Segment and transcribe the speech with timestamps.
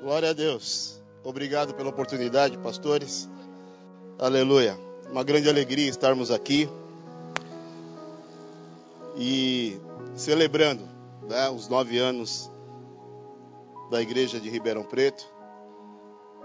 [0.00, 0.98] Glória a Deus.
[1.22, 3.28] Obrigado pela oportunidade, pastores.
[4.18, 4.74] Aleluia.
[5.10, 6.70] Uma grande alegria estarmos aqui
[9.14, 9.78] e
[10.14, 10.88] celebrando
[11.28, 12.50] né, os nove anos
[13.90, 15.28] da Igreja de Ribeirão Preto,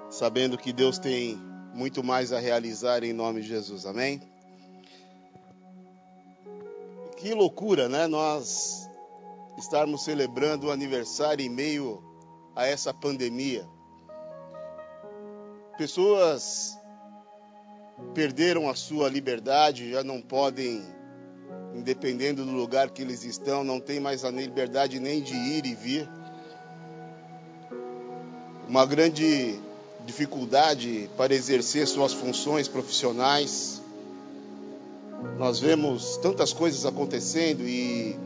[0.09, 1.37] sabendo que Deus tem
[1.73, 3.85] muito mais a realizar em nome de Jesus.
[3.85, 4.21] Amém?
[7.15, 8.05] Que loucura, né?
[8.05, 8.89] Nós
[9.57, 12.03] estarmos celebrando o aniversário em meio
[12.55, 13.65] a essa pandemia.
[15.77, 16.77] Pessoas
[18.13, 20.81] perderam a sua liberdade, já não podem,
[21.73, 25.75] independendo do lugar que eles estão, não tem mais a liberdade nem de ir e
[25.75, 26.09] vir.
[28.67, 29.59] Uma grande
[30.05, 33.81] dificuldade para exercer suas funções profissionais.
[35.37, 38.17] Nós vemos tantas coisas acontecendo e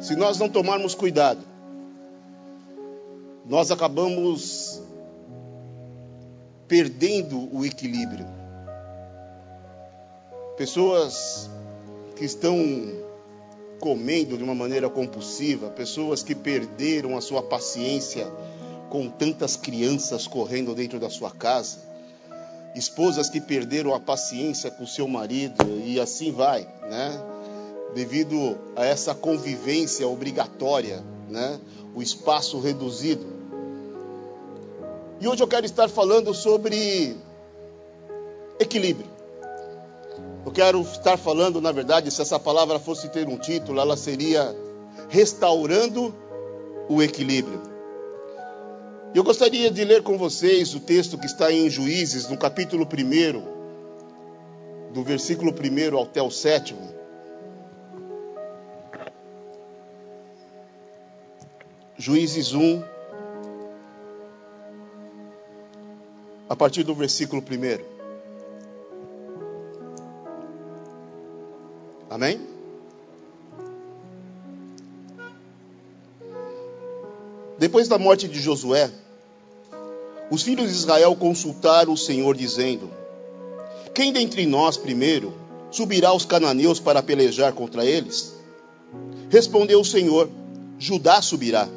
[0.00, 1.40] se nós não tomarmos cuidado,
[3.48, 4.82] nós acabamos
[6.66, 8.26] perdendo o equilíbrio.
[10.56, 11.48] Pessoas
[12.16, 12.56] que estão
[13.78, 18.26] comendo de uma maneira compulsiva, pessoas que perderam a sua paciência
[18.88, 21.78] com tantas crianças correndo dentro da sua casa,
[22.74, 27.12] esposas que perderam a paciência com seu marido e assim vai, né?
[27.94, 31.60] Devido a essa convivência obrigatória, né?
[31.94, 33.35] O espaço reduzido.
[35.18, 37.16] E hoje eu quero estar falando sobre
[38.60, 39.08] equilíbrio.
[40.44, 44.54] Eu quero estar falando, na verdade, se essa palavra fosse ter um título, ela seria
[45.08, 46.14] Restaurando
[46.88, 47.62] o Equilíbrio.
[49.14, 54.92] Eu gostaria de ler com vocês o texto que está em Juízes, no capítulo 1,
[54.92, 56.76] do versículo 1 até o 7.
[61.96, 62.82] Juízes 1,
[66.48, 67.84] a partir do versículo 1.
[72.08, 72.40] Amém?
[77.58, 78.90] Depois da morte de Josué,
[80.30, 82.90] os filhos de Israel consultaram o Senhor, dizendo:
[83.94, 85.32] Quem dentre nós primeiro
[85.70, 88.34] subirá aos cananeus para pelejar contra eles?
[89.30, 90.28] Respondeu o Senhor:
[90.78, 91.68] Judá subirá.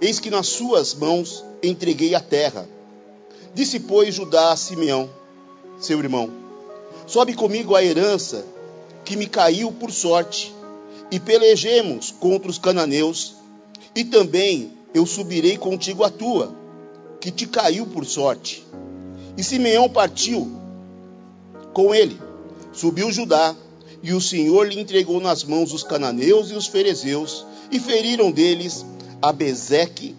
[0.00, 2.66] Eis que nas suas mãos entreguei a terra
[3.54, 5.10] Disse, pois, Judá a Simeão,
[5.78, 6.30] seu irmão:
[7.06, 8.44] Sobe comigo a herança
[9.04, 10.54] que me caiu por sorte,
[11.10, 13.34] e pelejemos contra os cananeus,
[13.94, 16.54] e também eu subirei contigo a tua,
[17.20, 18.64] que te caiu por sorte.
[19.36, 20.50] E Simeão partiu
[21.72, 22.20] com ele.
[22.72, 23.54] Subiu Judá,
[24.02, 28.86] e o Senhor lhe entregou nas mãos os cananeus e os ferezeus, e feriram deles
[29.20, 30.14] a Bezeque,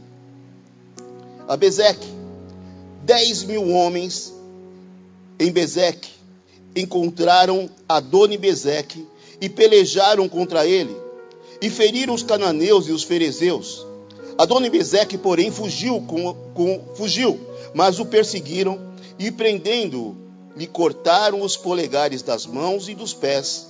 [1.47, 2.20] a Bezeque,
[3.03, 4.33] dez mil homens
[5.39, 6.09] em Bezeque
[6.75, 9.05] encontraram Adoni Bezeque
[9.39, 10.95] e pelejaram contra ele
[11.61, 13.85] e feriram os cananeus e os ferezeus.
[14.37, 17.39] Adoni Bezeque, porém, fugiu, com, com, fugiu,
[17.73, 18.79] mas o perseguiram
[19.19, 20.15] e prendendo-o,
[20.55, 23.67] lhe cortaram os polegares das mãos e dos pés.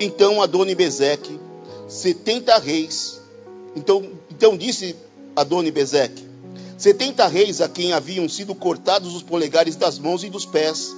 [0.00, 1.38] Então Adoni Bezeque,
[1.86, 3.20] setenta reis,
[3.76, 4.96] então, então disse
[5.36, 6.27] Adoni Bezeque,
[6.78, 10.94] Setenta reis a quem haviam sido cortados os polegares das mãos e dos pés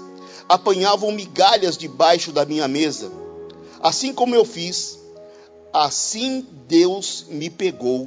[0.46, 3.10] apanhavam migalhas debaixo da minha mesa.
[3.80, 4.98] Assim como eu fiz,
[5.72, 8.06] assim Deus me pegou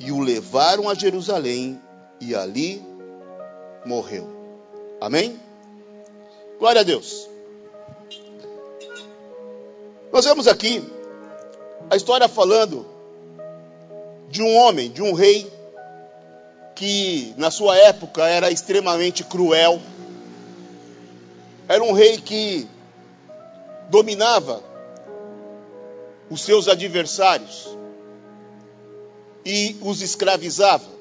[0.00, 1.80] e o levaram a Jerusalém
[2.20, 2.82] e ali
[3.86, 4.26] morreu.
[5.00, 5.38] Amém?
[6.58, 7.28] Glória a Deus.
[10.12, 10.82] Nós vemos aqui
[11.88, 12.84] a história falando
[14.28, 15.53] de um homem, de um rei
[16.74, 19.80] que na sua época era extremamente cruel.
[21.68, 22.66] Era um rei que
[23.88, 24.62] dominava
[26.28, 27.68] os seus adversários
[29.44, 30.94] e os escravizava.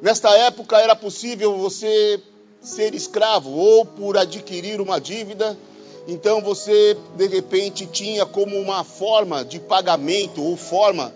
[0.00, 2.20] Nesta época era possível você
[2.60, 5.58] ser escravo ou por adquirir uma dívida,
[6.06, 11.12] então você de repente tinha como uma forma de pagamento ou forma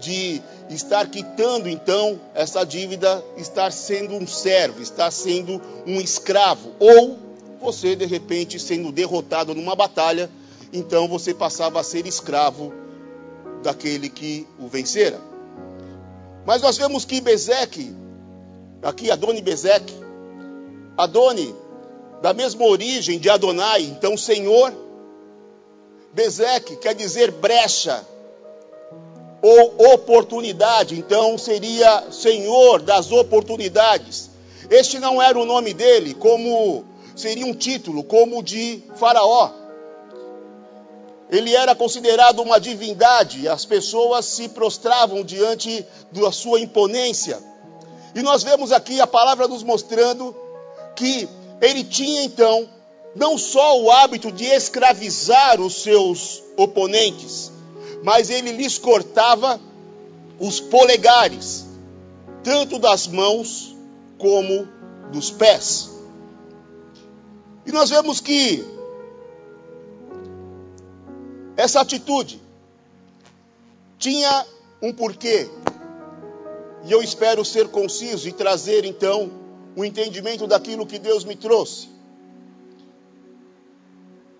[0.00, 0.40] de
[0.70, 7.18] estar quitando então essa dívida, estar sendo um servo, estar sendo um escravo, ou
[7.60, 10.30] você de repente sendo derrotado numa batalha,
[10.72, 12.72] então você passava a ser escravo
[13.62, 15.20] daquele que o vencera.
[16.44, 17.94] Mas nós vemos que Bezeque,
[18.82, 19.94] aqui Adoni Bezeque,
[20.96, 21.54] Adoni,
[22.20, 24.72] da mesma origem de Adonai, então Senhor,
[26.12, 28.06] Bezeque quer dizer brecha,
[29.46, 34.30] ou oportunidade, então seria Senhor das oportunidades.
[34.70, 36.82] Este não era o nome dele, como
[37.14, 39.50] seria um título, como de Faraó.
[41.28, 47.38] Ele era considerado uma divindade, as pessoas se prostravam diante da sua imponência.
[48.14, 50.34] E nós vemos aqui a palavra nos mostrando
[50.96, 51.28] que
[51.60, 52.66] ele tinha então
[53.14, 57.52] não só o hábito de escravizar os seus oponentes,
[58.04, 59.58] mas ele lhes cortava
[60.38, 61.64] os polegares,
[62.42, 63.74] tanto das mãos
[64.18, 64.68] como
[65.10, 65.90] dos pés.
[67.64, 68.62] E nós vemos que
[71.56, 72.42] essa atitude
[73.98, 74.46] tinha
[74.82, 75.48] um porquê.
[76.84, 79.30] E eu espero ser conciso e trazer então
[79.74, 81.88] o entendimento daquilo que Deus me trouxe.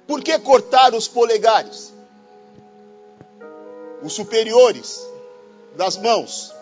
[0.06, 1.94] Por que cortar os polegares?
[4.04, 5.00] Os superiores
[5.76, 6.52] das mãos,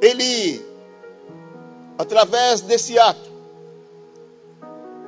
[0.00, 0.64] ele,
[1.98, 3.28] através desse ato,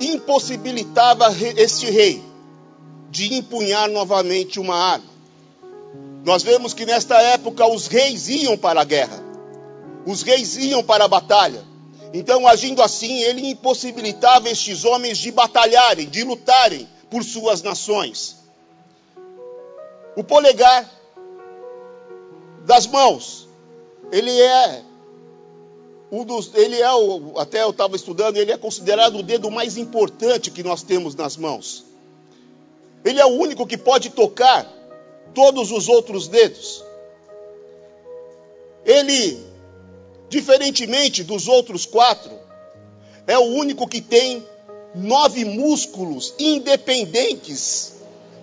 [0.00, 2.20] impossibilitava este rei
[3.08, 5.12] de empunhar novamente uma arma.
[6.24, 9.22] Nós vemos que nesta época os reis iam para a guerra,
[10.04, 11.62] os reis iam para a batalha.
[12.12, 18.36] Então, agindo assim, ele impossibilitava estes homens de batalharem, de lutarem por suas nações.
[20.14, 21.01] O polegar
[22.72, 23.46] das mãos.
[24.10, 24.82] Ele é
[26.10, 29.76] um dos, ele é o, até eu estava estudando, ele é considerado o dedo mais
[29.76, 31.84] importante que nós temos nas mãos.
[33.04, 34.66] Ele é o único que pode tocar
[35.34, 36.82] todos os outros dedos.
[38.86, 39.38] Ele,
[40.30, 42.32] diferentemente dos outros quatro,
[43.26, 44.46] é o único que tem
[44.94, 47.96] nove músculos independentes,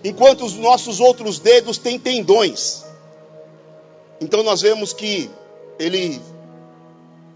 [0.04, 2.89] enquanto os nossos outros dedos têm tendões.
[4.20, 5.30] Então nós vemos que
[5.78, 6.20] ele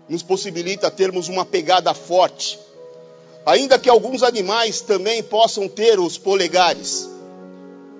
[0.08, 2.58] nos possibilita termos uma pegada forte.
[3.46, 7.08] Ainda que alguns animais também possam ter os polegares,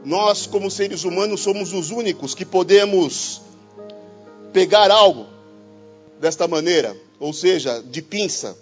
[0.05, 3.41] nós, como seres humanos, somos os únicos que podemos
[4.53, 5.27] pegar algo
[6.21, 8.57] desta maneira, ou seja, de pinça,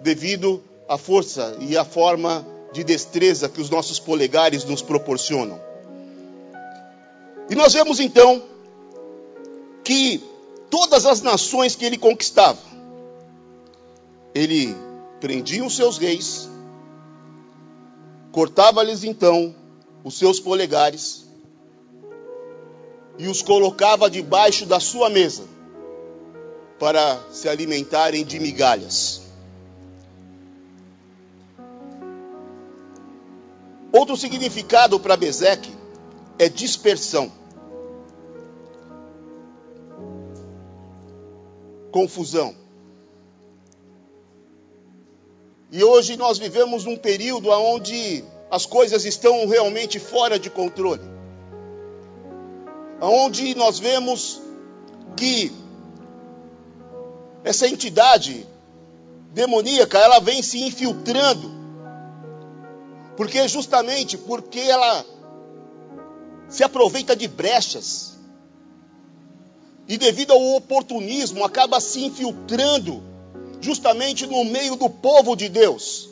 [0.00, 5.60] devido à força e à forma de destreza que os nossos polegares nos proporcionam.
[7.50, 8.42] E nós vemos então
[9.84, 10.22] que
[10.70, 12.58] todas as nações que ele conquistava,
[14.34, 14.74] ele
[15.20, 16.48] prendia os seus reis,
[18.30, 19.54] cortava-lhes então
[20.02, 21.26] os seus polegares
[23.18, 25.44] e os colocava debaixo da sua mesa
[26.78, 29.22] para se alimentarem de migalhas.
[33.92, 35.70] Outro significado para Bezeque
[36.38, 37.30] é dispersão.
[41.92, 42.56] Confusão.
[45.70, 51.02] E hoje nós vivemos num período onde as coisas estão realmente fora de controle.
[53.00, 54.40] Onde nós vemos
[55.16, 55.52] que
[57.44, 58.46] essa entidade
[59.32, 61.50] demoníaca, ela vem se infiltrando.
[63.16, 65.04] Porque justamente porque ela
[66.48, 68.11] se aproveita de brechas
[69.88, 73.02] e devido ao oportunismo acaba se infiltrando
[73.60, 76.08] justamente no meio do povo de Deus,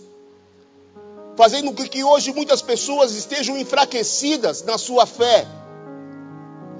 [1.36, 5.46] fazendo com que hoje muitas pessoas estejam enfraquecidas na sua fé,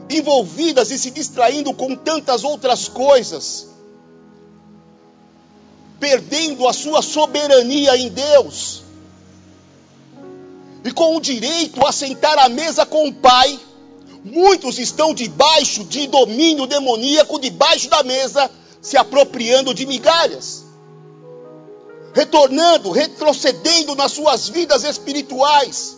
[0.09, 3.68] envolvidas e se distraindo com tantas outras coisas,
[5.99, 8.82] perdendo a sua soberania em Deus,
[10.85, 13.59] e com o direito a sentar à mesa com o Pai
[14.30, 20.64] Muitos estão debaixo de domínio demoníaco, debaixo da mesa, se apropriando de migalhas,
[22.14, 25.96] retornando, retrocedendo nas suas vidas espirituais.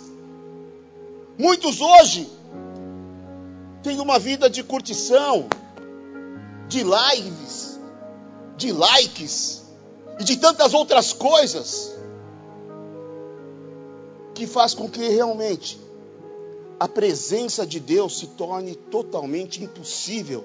[1.39, 2.29] Muitos hoje
[3.83, 5.47] têm uma vida de curtição,
[6.69, 7.79] de lives,
[8.57, 9.63] de likes
[10.19, 11.93] e de tantas outras coisas
[14.35, 15.79] que faz com que realmente
[16.83, 20.45] a presença de Deus se torne totalmente impossível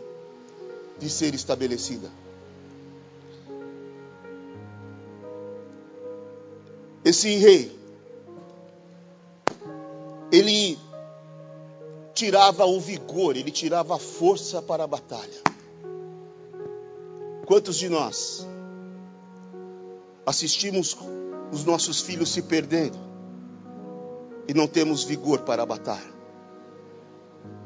[1.00, 2.12] de ser estabelecida.
[7.04, 7.76] Esse rei,
[10.32, 10.78] ele
[12.14, 15.42] tirava o vigor, ele tirava a força para a batalha.
[17.48, 18.46] Quantos de nós
[20.24, 20.96] assistimos
[21.52, 23.00] os nossos filhos se perdendo
[24.48, 26.17] e não temos vigor para a batalha?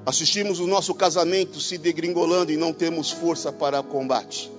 [0.06, 4.52] Assistimos o nosso casamento se degringolando e não temos força para combate.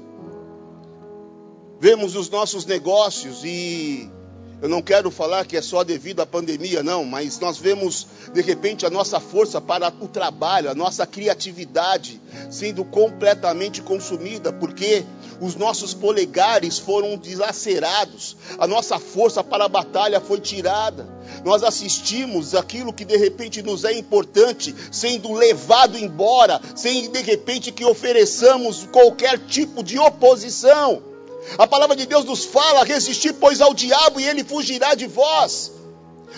[1.81, 4.09] Vemos os nossos negócios e
[4.62, 8.40] eu não quero falar que é só devido à pandemia, não, mas nós vemos de
[8.40, 15.04] repente a nossa força para o trabalho, a nossa criatividade sendo completamente consumida, porque
[15.40, 21.09] os nossos polegares foram dilacerados, a nossa força para a batalha foi tirada.
[21.45, 27.73] Nós assistimos aquilo que de repente nos é importante sendo levado embora, sem de repente
[27.73, 31.12] que ofereçamos qualquer tipo de oposição.
[31.59, 35.73] A palavra de Deus nos fala: resistir, pois, ao diabo e ele fugirá de vós.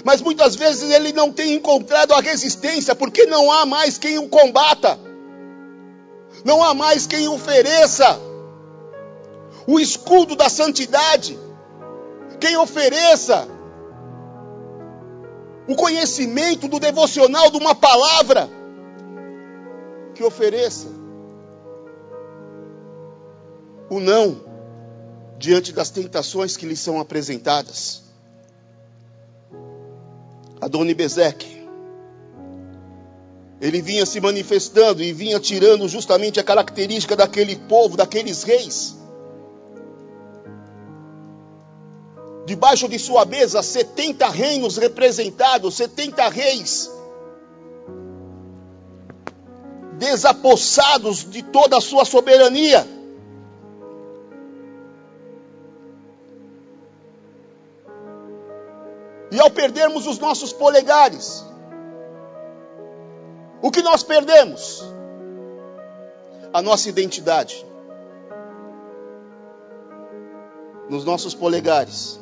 [0.02, 4.28] Mas muitas vezes ele não tem encontrado a resistência, porque não há mais quem o
[4.28, 4.98] combata,
[6.44, 8.18] não há mais quem ofereça.
[9.66, 11.38] O escudo da santidade,
[12.40, 13.48] quem ofereça.
[15.66, 18.50] O conhecimento do devocional de uma palavra,
[20.14, 20.88] que ofereça.
[23.88, 24.43] O não
[25.38, 28.02] diante das tentações que lhe são apresentadas.
[30.60, 31.68] Adoni Bezeque,
[33.60, 38.96] ele vinha se manifestando e vinha tirando justamente a característica daquele povo, daqueles reis.
[42.46, 46.90] Debaixo de sua mesa, 70 reinos representados, 70 reis
[49.98, 52.86] desapossados de toda a sua soberania.
[59.34, 61.44] E ao perdermos os nossos polegares,
[63.60, 64.84] o que nós perdemos?
[66.52, 67.66] A nossa identidade.
[70.88, 72.20] Nos nossos polegares,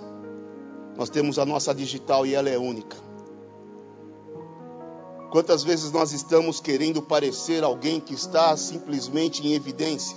[0.96, 2.96] nós temos a nossa digital e ela é única.
[5.30, 10.16] Quantas vezes nós estamos querendo parecer alguém que está simplesmente em evidência?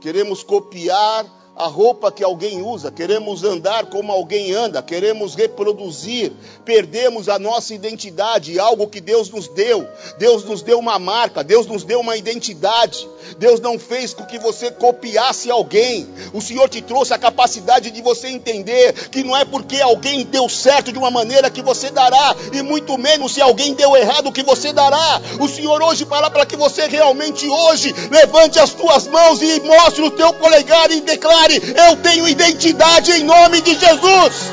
[0.00, 1.24] Queremos copiar
[1.56, 6.32] a roupa que alguém usa, queremos andar como alguém anda, queremos reproduzir,
[6.64, 9.86] perdemos a nossa identidade, algo que Deus nos deu.
[10.18, 13.08] Deus nos deu uma marca, Deus nos deu uma identidade.
[13.38, 16.08] Deus não fez com que você copiasse alguém.
[16.32, 20.48] O Senhor te trouxe a capacidade de você entender que não é porque alguém deu
[20.48, 24.42] certo de uma maneira que você dará, e muito menos se alguém deu errado que
[24.42, 25.20] você dará.
[25.40, 30.02] O Senhor hoje fala para que você realmente hoje levante as tuas mãos e mostre
[30.02, 34.52] o teu polegar e declare declare: Eu tenho identidade em nome de Jesus.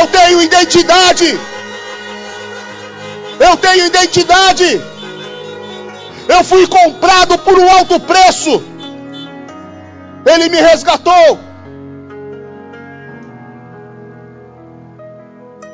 [0.00, 1.38] Eu tenho identidade.
[3.40, 4.80] Eu tenho identidade.
[6.28, 8.62] Eu fui comprado por um alto preço.
[10.26, 11.38] Ele me resgatou.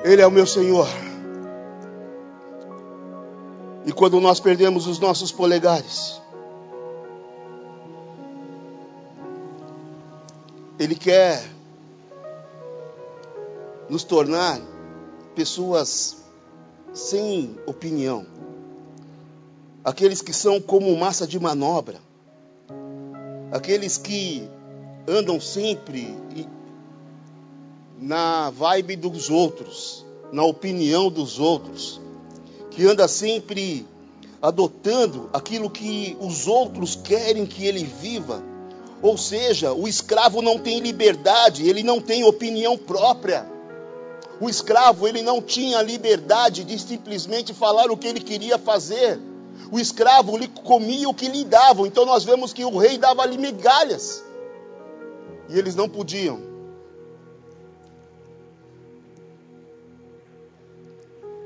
[0.05, 0.87] Ele é o meu Senhor.
[3.87, 6.21] E quando nós perdemos os nossos polegares,
[10.79, 11.45] Ele quer
[13.89, 14.61] nos tornar
[15.35, 16.17] pessoas
[16.93, 18.27] sem opinião.
[19.85, 22.01] Aqueles que são como massa de manobra.
[23.53, 24.49] Aqueles que
[25.07, 26.17] andam sempre
[28.01, 32.01] na vibe dos outros, na opinião dos outros,
[32.71, 33.87] que anda sempre
[34.43, 38.54] adotando aquilo que os outros querem que ele viva
[39.05, 43.47] ou seja, o escravo não tem liberdade, ele não tem opinião própria.
[44.41, 49.21] O escravo, ele não tinha liberdade de simplesmente falar o que ele queria fazer.
[49.71, 51.85] O escravo lhe comia o que lhe davam.
[51.85, 54.25] Então nós vemos que o rei dava-lhe migalhas.
[55.51, 56.41] E eles não podiam.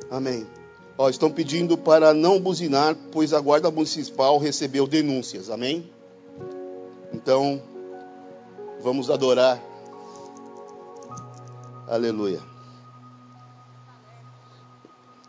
[0.08, 0.46] Amém.
[0.96, 5.50] Ó, estão pedindo para não buzinar, pois a guarda municipal recebeu denúncias.
[5.50, 5.97] Amém?
[7.12, 7.62] Então,
[8.80, 9.60] vamos adorar.
[11.86, 12.40] Aleluia.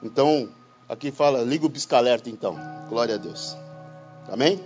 [0.04, 0.50] Então,
[0.88, 2.58] aqui fala, liga o pisca-alerta então.
[2.90, 3.56] Glória a Deus.
[4.30, 4.60] Amém?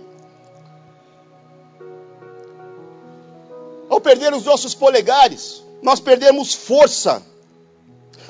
[3.88, 7.22] Ao perder os nossos polegares, nós perdemos força.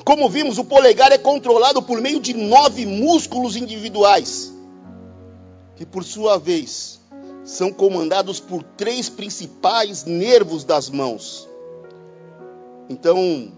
[0.03, 4.53] Como vimos, o polegar é controlado por meio de nove músculos individuais,
[5.75, 6.99] que por sua vez
[7.45, 11.47] são comandados por três principais nervos das mãos.
[12.89, 13.53] Então,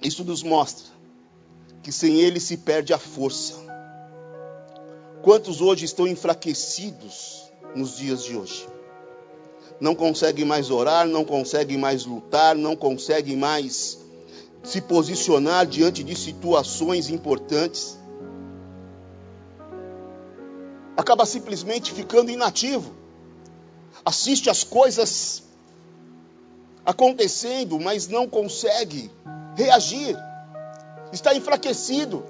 [0.00, 0.86] isso nos mostra
[1.82, 3.54] que sem ele se perde a força.
[5.22, 8.66] Quantos hoje estão enfraquecidos nos dias de hoje?
[9.80, 13.98] Não conseguem mais orar, não conseguem mais lutar, não conseguem mais
[14.62, 17.97] se posicionar diante de situações importantes.
[20.98, 22.92] Acaba simplesmente ficando inativo.
[24.04, 25.44] Assiste as coisas
[26.84, 29.08] acontecendo, mas não consegue
[29.54, 30.16] reagir.
[31.12, 32.24] Está enfraquecido.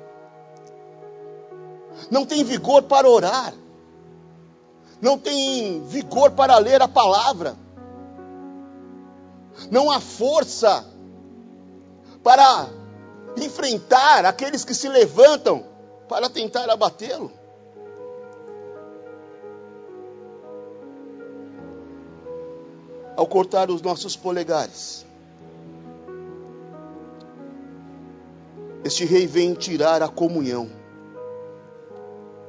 [2.11, 3.55] Não tem vigor para orar.
[5.01, 7.57] Não tem vigor para ler a palavra.
[9.71, 10.87] Não há força
[12.23, 12.69] para
[13.35, 15.65] enfrentar aqueles que se levantam
[16.07, 17.38] para tentar abatê-lo.
[23.19, 25.05] Ao cortar os nossos polegares,
[28.85, 30.71] este rei vem tirar a comunhão.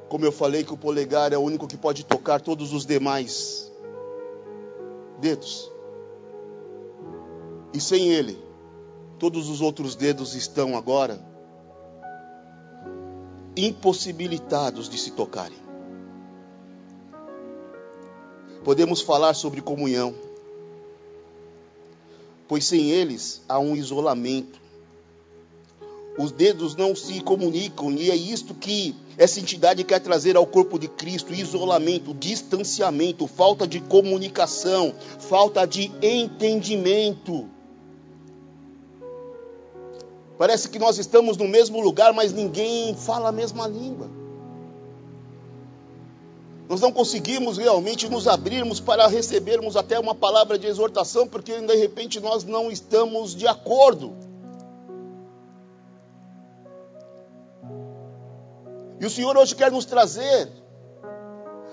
[0.10, 3.68] Como eu falei que o polegar é o único que pode tocar todos os demais
[5.20, 5.72] dedos.
[7.74, 8.40] E sem ele,
[9.18, 11.20] todos os outros dedos estão agora
[13.58, 15.58] impossibilitados de se tocarem.
[18.64, 20.29] Podemos falar sobre comunhão,
[22.50, 24.60] pois sem eles há um isolamento.
[26.18, 30.78] Os dedos não se comunicam, e é isto que essa entidade quer trazer ao corpo
[30.78, 37.48] de Cristo: isolamento, distanciamento, falta de comunicação, falta de entendimento.
[40.38, 44.19] Parece que nós estamos no mesmo lugar, mas ninguém fala a mesma língua.
[46.70, 51.76] Nós não conseguimos realmente nos abrirmos para recebermos até uma palavra de exortação, porque de
[51.76, 54.16] repente nós não estamos de acordo.
[59.00, 60.48] E o Senhor hoje quer nos trazer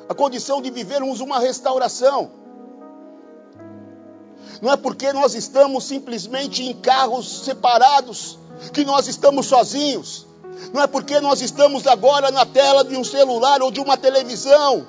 [0.09, 2.31] a condição de vivermos uma restauração.
[4.62, 8.38] Não é porque nós estamos simplesmente em carros separados
[8.73, 10.25] que nós estamos sozinhos.
[10.72, 14.86] Não é porque nós estamos agora na tela de um celular ou de uma televisão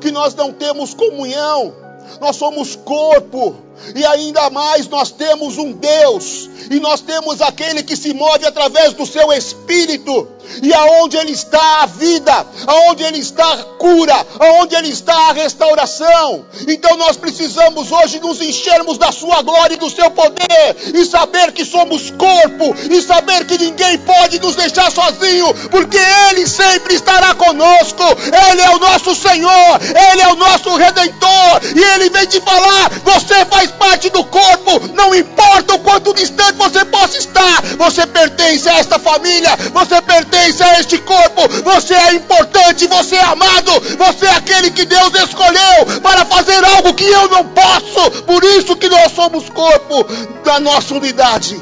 [0.00, 1.74] que nós não temos comunhão.
[2.20, 3.56] Nós somos corpo
[3.94, 8.94] e ainda mais nós temos um Deus e nós temos aquele que se move através
[8.94, 10.28] do seu espírito
[10.62, 15.32] e aonde ele está a vida, aonde ele está a cura, aonde ele está a
[15.32, 16.44] restauração.
[16.66, 21.52] Então nós precisamos hoje nos enchermos da sua glória e do seu poder e saber
[21.52, 25.98] que somos corpo e saber que ninguém pode nos deixar sozinho, porque
[26.30, 28.02] ele sempre estará conosco.
[28.50, 29.80] Ele é o nosso Senhor,
[30.12, 34.80] ele é o nosso redentor e ele vem te falar: você faz parte do corpo,
[34.94, 40.62] não importa o quanto distante você possa estar, você pertence a esta família, você pertence
[40.62, 41.48] a este corpo.
[41.64, 46.94] Você é importante, você é amado, você é aquele que Deus escolheu para fazer algo
[46.94, 48.22] que eu não posso.
[48.22, 50.04] Por isso que nós somos corpo
[50.44, 51.60] da nossa unidade.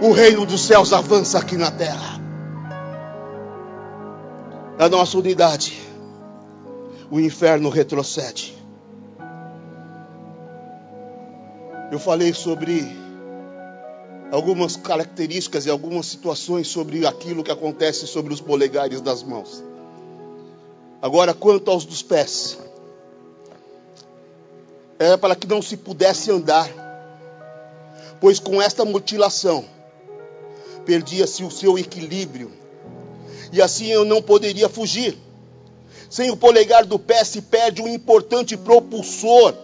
[0.00, 2.20] O reino dos céus avança aqui na terra.
[4.78, 5.78] Da nossa unidade,
[7.10, 8.59] o inferno retrocede.
[11.90, 12.88] Eu falei sobre
[14.30, 19.62] algumas características e algumas situações sobre aquilo que acontece sobre os polegares das mãos.
[21.02, 22.58] Agora, quanto aos dos pés,
[24.98, 26.70] era para que não se pudesse andar,
[28.20, 29.64] pois com esta mutilação
[30.84, 32.52] perdia-se o seu equilíbrio,
[33.52, 35.18] e assim eu não poderia fugir.
[36.08, 39.54] Sem o polegar do pé se perde um importante propulsor.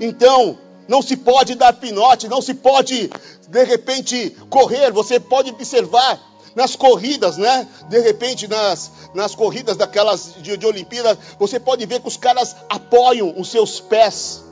[0.00, 0.58] Então,
[0.88, 3.10] não se pode dar pinote, não se pode
[3.48, 4.92] de repente correr.
[4.92, 6.20] Você pode observar
[6.54, 7.68] nas corridas, né?
[7.88, 12.56] De repente nas, nas corridas daquelas de, de Olimpíadas, você pode ver que os caras
[12.68, 14.44] apoiam os seus pés.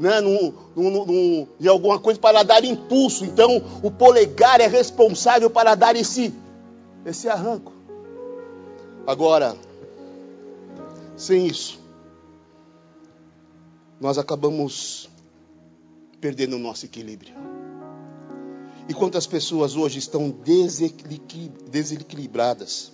[0.00, 3.24] Né, num, num, em alguma coisa para dar impulso.
[3.24, 6.34] Então, o polegar é responsável para dar esse,
[7.06, 7.72] esse arranco.
[9.06, 9.54] Agora,
[11.16, 11.78] sem isso,
[14.00, 15.08] nós acabamos
[16.22, 17.34] perdendo o nosso equilíbrio.
[18.88, 20.32] E quantas pessoas hoje estão
[21.68, 22.92] desequilibradas?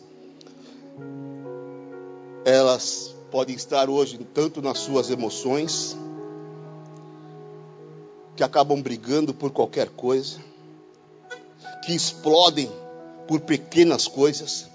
[2.43, 5.95] Elas podem estar hoje tanto nas suas emoções,
[8.35, 10.39] que acabam brigando por qualquer coisa,
[11.85, 12.73] que explodem
[13.27, 14.67] por pequenas coisas,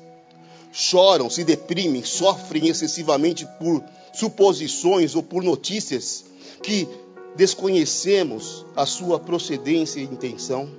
[0.71, 6.25] choram, se deprimem, sofrem excessivamente por suposições ou por notícias
[6.61, 6.87] que
[7.35, 10.69] desconhecemos a sua procedência e intenção.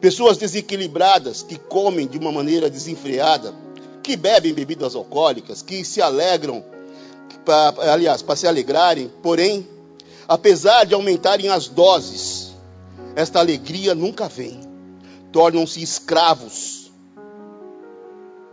[0.00, 3.54] Pessoas desequilibradas que comem de uma maneira desenfreada,
[4.02, 6.64] que bebem bebidas alcoólicas, que se alegram,
[7.44, 9.66] pra, aliás, para se alegrarem, porém,
[10.26, 12.52] apesar de aumentarem as doses,
[13.16, 14.60] esta alegria nunca vem.
[15.32, 16.78] Tornam-se escravos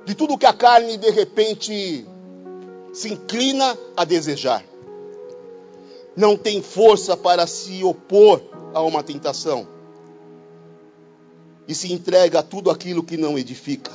[0.06, 2.06] de tudo que a carne de repente
[2.94, 4.64] se inclina a desejar.
[6.16, 8.42] Não tem força para se opor
[8.74, 9.68] a uma tentação.
[11.68, 13.92] E se entrega a tudo aquilo que não edifica.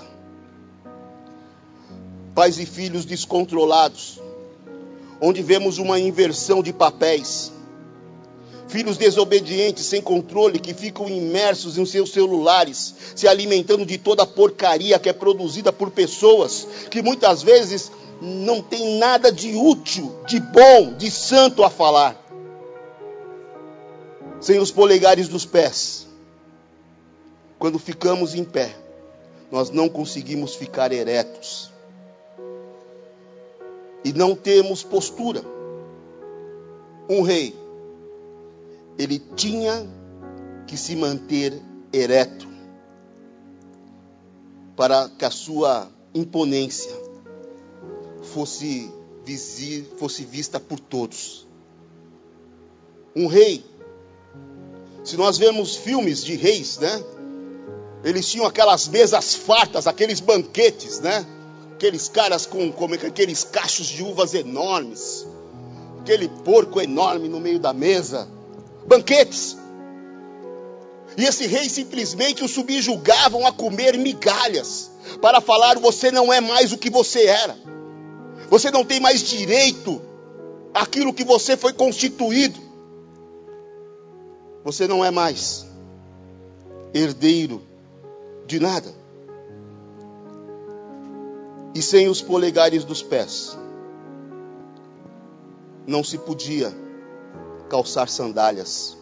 [2.35, 4.20] Pais e filhos descontrolados,
[5.20, 7.52] onde vemos uma inversão de papéis
[8.70, 14.26] filhos desobedientes, sem controle, que ficam imersos em seus celulares, se alimentando de toda a
[14.26, 20.38] porcaria que é produzida por pessoas que muitas vezes não tem nada de útil, de
[20.38, 22.16] bom, de santo a falar.
[24.40, 26.06] Sem os polegares dos pés.
[27.59, 28.74] Quando ficamos em pé,
[29.50, 31.70] nós não conseguimos ficar eretos.
[34.04, 35.42] E não temos postura.
[37.09, 37.54] Um rei
[38.98, 39.88] ele tinha
[40.66, 41.61] que se manter
[41.92, 42.46] ereto
[44.76, 47.10] para que a sua imponência
[48.32, 48.90] fosse,
[49.98, 51.46] fosse vista por todos.
[53.14, 53.64] Um rei,
[55.04, 57.02] se nós vemos filmes de reis, né?
[58.02, 61.26] Eles tinham aquelas mesas fartas, aqueles banquetes, né?
[61.74, 65.26] Aqueles caras com, com aqueles cachos de uvas enormes,
[66.00, 68.28] aquele porco enorme no meio da mesa
[68.86, 69.56] banquetes.
[71.16, 74.90] E esse rei simplesmente o subjugavam a comer migalhas,
[75.20, 77.56] para falar: você não é mais o que você era,
[78.50, 80.02] você não tem mais direito
[80.74, 82.58] àquilo que você foi constituído,
[84.64, 85.64] você não é mais
[86.92, 87.62] herdeiro
[88.46, 88.92] de nada.
[91.72, 93.56] E sem os polegares dos pés,
[95.86, 96.74] não se podia
[97.68, 98.98] calçar sandálias.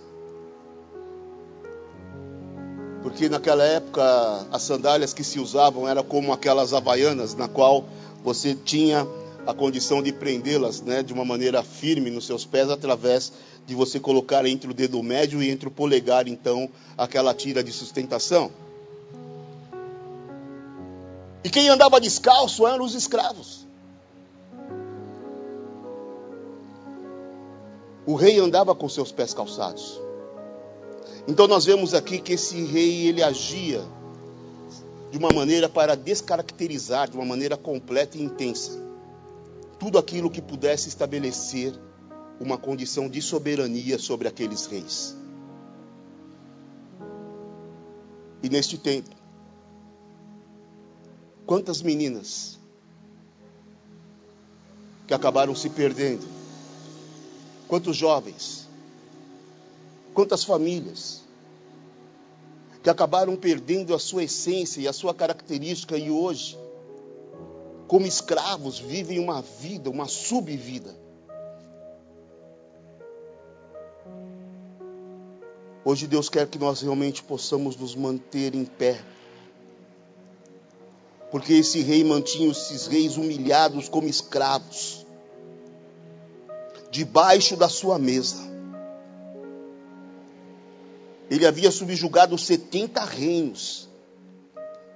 [3.02, 7.86] Porque naquela época as sandálias que se usavam eram como aquelas havaianas, na qual
[8.22, 9.06] você tinha
[9.48, 13.32] a condição de prendê-las né, de uma maneira firme nos seus pés, através
[13.64, 17.72] de você colocar entre o dedo médio e entre o polegar, então, aquela tira de
[17.72, 18.50] sustentação.
[21.42, 23.66] E quem andava descalço eram os escravos.
[28.04, 29.98] O rei andava com seus pés calçados.
[31.26, 33.82] Então nós vemos aqui que esse rei ele agia
[35.10, 38.87] de uma maneira para descaracterizar de uma maneira completa e intensa
[39.78, 41.78] tudo aquilo que pudesse estabelecer
[42.40, 45.16] uma condição de soberania sobre aqueles reis.
[48.42, 49.10] E neste tempo,
[51.46, 52.58] quantas meninas
[55.06, 56.26] que acabaram se perdendo
[57.66, 58.68] quantos jovens,
[60.14, 61.22] quantas famílias
[62.82, 66.56] que acabaram perdendo a sua essência e a sua característica e hoje,
[67.88, 70.94] como escravos, vivem uma vida, uma subvida.
[75.82, 79.00] Hoje Deus quer que nós realmente possamos nos manter em pé.
[81.30, 85.06] Porque esse rei mantinha esses reis humilhados como escravos
[86.90, 88.36] debaixo da sua mesa.
[91.30, 93.87] Ele havia subjugado 70 reinos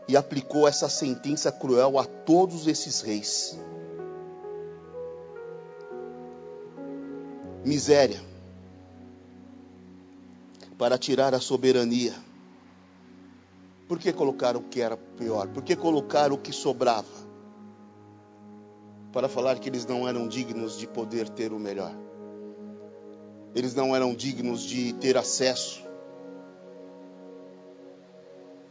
[0.08, 3.58] e aplicou essa sentença cruel a todos esses reis.
[7.64, 8.20] Miséria
[10.76, 12.14] para tirar a soberania.
[13.86, 15.48] Por que colocar o que era pior?
[15.48, 17.32] Por que colocar o que sobrava?
[19.12, 21.94] para falar que eles não eram dignos de poder ter o melhor.
[23.54, 25.84] Eles não eram dignos de ter acesso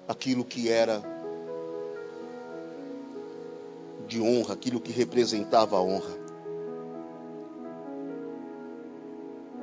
[0.08, 1.00] àquilo que era
[4.12, 6.20] de honra, aquilo que representava a honra.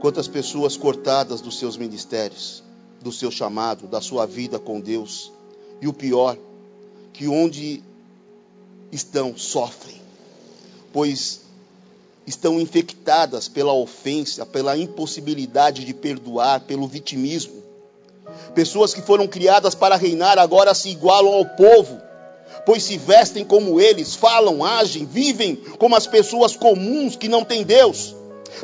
[0.01, 2.63] Quantas pessoas cortadas dos seus ministérios,
[3.01, 5.33] do seu chamado, da sua vida com Deus,
[5.81, 6.37] e o pior,
[7.13, 7.83] que onde
[8.91, 10.09] estão sofrem
[10.93, 11.43] pois
[12.27, 17.63] estão infectadas pela ofensa, pela impossibilidade de perdoar, pelo vitimismo.
[18.55, 22.01] Pessoas que foram criadas para reinar agora se igualam ao povo,
[22.65, 27.65] pois se vestem como eles, falam, agem, vivem como as pessoas comuns que não têm
[27.65, 28.15] Deus.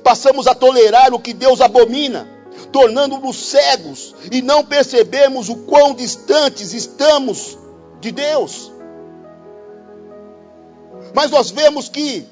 [0.03, 2.29] Passamos a tolerar o que Deus abomina,
[2.73, 7.59] tornando-nos cegos e não percebemos o quão distantes estamos
[8.01, 8.73] de Deus.
[11.15, 12.27] Mas nós vemos que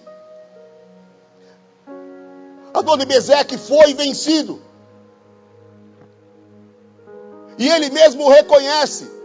[2.74, 4.60] Adonibezeque foi vencido.
[7.58, 9.21] E ele mesmo reconhece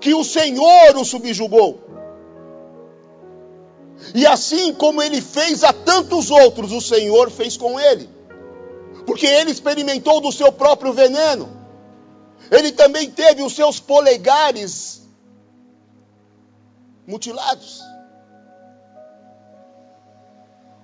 [0.00, 1.80] que o Senhor o subjugou.
[4.14, 8.08] E assim como ele fez a tantos outros, o Senhor fez com ele.
[9.06, 11.48] Porque ele experimentou do seu próprio veneno.
[12.50, 15.02] Ele também teve os seus polegares
[17.06, 17.80] mutilados.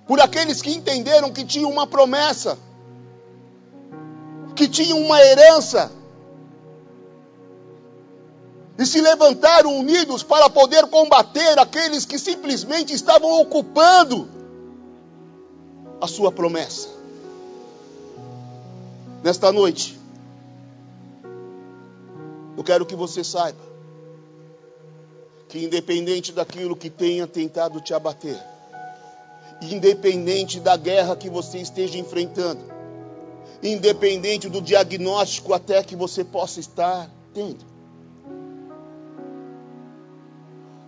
[0.07, 2.57] Por aqueles que entenderam que tinham uma promessa,
[4.55, 5.91] que tinham uma herança,
[8.79, 14.29] e se levantaram unidos para poder combater aqueles que simplesmente estavam ocupando
[15.99, 16.87] a sua promessa.
[19.21, 19.99] Nesta noite,
[22.55, 23.59] eu quero que você saiba
[25.49, 28.41] que, independente daquilo que tenha tentado te abater,
[29.61, 32.63] independente da guerra que você esteja enfrentando,
[33.61, 37.78] independente do diagnóstico até que você possa estar tendo,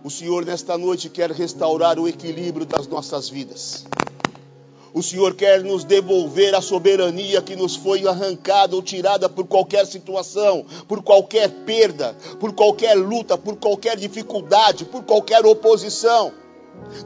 [0.04, 3.84] O Senhor, nesta noite, quer restaurar o equilíbrio das nossas vidas.
[4.92, 9.86] O Senhor quer nos devolver a soberania que nos foi arrancada ou tirada por qualquer
[9.86, 16.32] situação, por qualquer perda, por qualquer luta, por qualquer dificuldade, por qualquer oposição.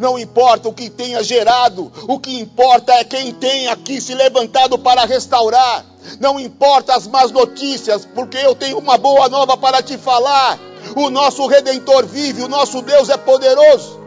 [0.00, 4.78] Não importa o que tenha gerado, o que importa é quem tem aqui se levantado
[4.78, 5.85] para restaurar.
[6.18, 10.59] Não importa as más notícias, porque eu tenho uma boa nova para te falar.
[10.94, 14.01] O nosso redentor vive, o nosso Deus é poderoso.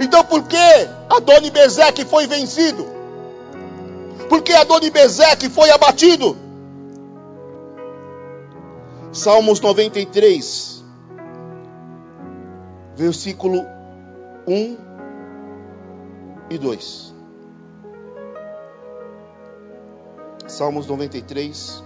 [0.00, 0.56] Então por que
[1.08, 2.86] Adoni Bezeque foi vencido?
[4.28, 6.36] Por que Adoni Bezeque foi abatido?
[9.12, 10.82] Salmos 93,
[12.96, 13.66] versículo
[14.46, 14.76] 1
[16.48, 17.14] e 2.
[20.46, 21.84] Salmos 93,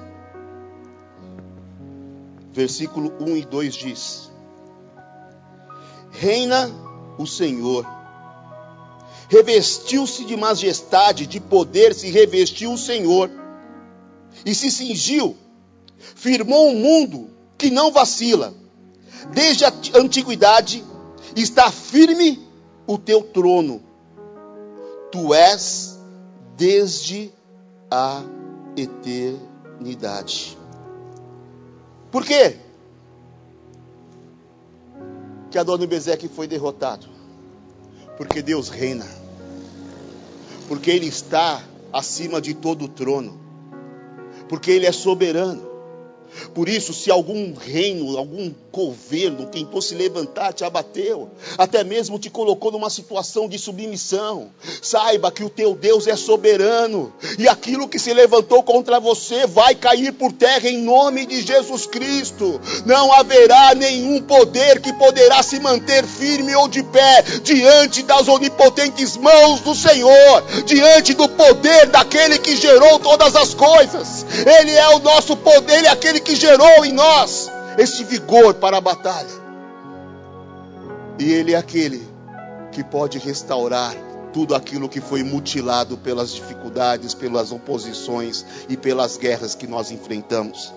[2.56, 4.32] versículo 1 e 2 diz:
[6.10, 6.70] Reina
[7.18, 7.86] o Senhor,
[9.28, 13.30] revestiu-se de majestade, de poder se revestiu o Senhor,
[14.44, 15.36] e se cingiu,
[15.98, 18.54] firmou um mundo que não vacila,
[19.32, 20.82] desde a antiguidade
[21.36, 22.48] está firme
[22.86, 23.82] o teu trono,
[25.12, 25.98] tu és
[26.56, 27.30] desde
[27.90, 28.22] a
[28.74, 30.56] eternidade.
[32.16, 32.56] Por quê?
[35.50, 37.06] Que Adonibezeque foi derrotado.
[38.16, 39.06] Porque Deus reina.
[40.66, 43.38] Porque Ele está acima de todo o trono.
[44.48, 45.62] Porque Ele é soberano.
[46.54, 52.28] Por isso, se algum reino, algum governo tentou se levantar, te abateu, até mesmo te
[52.28, 54.50] colocou numa situação de submissão,
[54.82, 59.74] saiba que o teu Deus é soberano, e aquilo que se levantou contra você vai
[59.74, 62.60] cair por terra em nome de Jesus Cristo.
[62.84, 69.16] Não haverá nenhum poder que poderá se manter firme ou de pé diante das onipotentes
[69.16, 74.26] mãos do Senhor, diante do poder daquele que gerou todas as coisas.
[74.60, 78.78] Ele é o nosso poder, ele é aquele que gerou em nós esse vigor para
[78.78, 79.46] a batalha.
[81.18, 82.06] E Ele é aquele
[82.72, 83.94] que pode restaurar
[84.32, 90.72] tudo aquilo que foi mutilado pelas dificuldades, pelas oposições e pelas guerras que nós enfrentamos.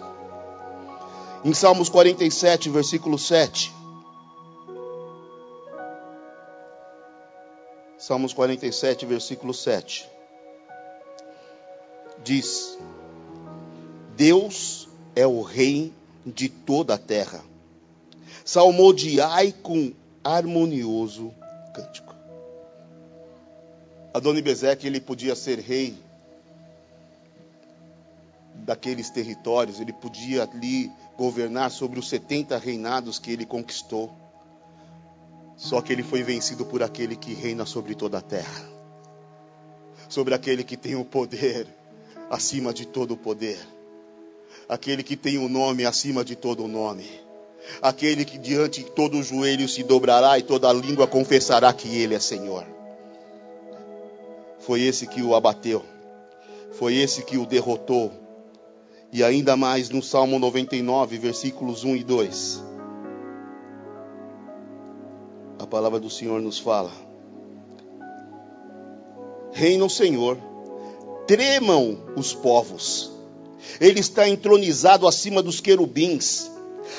[1.44, 3.74] Em Salmos 47, versículo 7.
[7.98, 10.10] Salmos 47, versículo 7.
[12.24, 12.78] Diz:
[14.16, 14.89] Deus
[15.20, 15.94] é o rei
[16.26, 17.44] de toda a terra.
[18.46, 19.92] Salmodiai com
[20.24, 21.34] harmonioso
[21.74, 22.16] cântico.
[24.14, 25.98] Adonibezeque ele podia ser rei
[28.56, 34.10] daqueles territórios, ele podia ali governar sobre os 70 reinados que ele conquistou.
[35.58, 38.70] Só que ele foi vencido por aquele que reina sobre toda a terra.
[40.08, 41.68] Sobre aquele que tem o poder
[42.30, 43.60] acima de todo o poder
[44.70, 47.10] aquele que tem o um nome acima de todo o nome,
[47.82, 52.20] aquele que diante de todo joelho se dobrará e toda língua confessará que Ele é
[52.20, 52.64] Senhor.
[54.60, 55.84] Foi esse que o abateu,
[56.74, 58.12] foi esse que o derrotou,
[59.12, 62.64] e ainda mais no Salmo 99, versículos 1 e 2.
[65.58, 66.92] A palavra do Senhor nos fala:
[69.52, 70.38] Reina o Senhor,
[71.26, 73.19] tremam os povos
[73.80, 76.50] ele está entronizado acima dos querubins.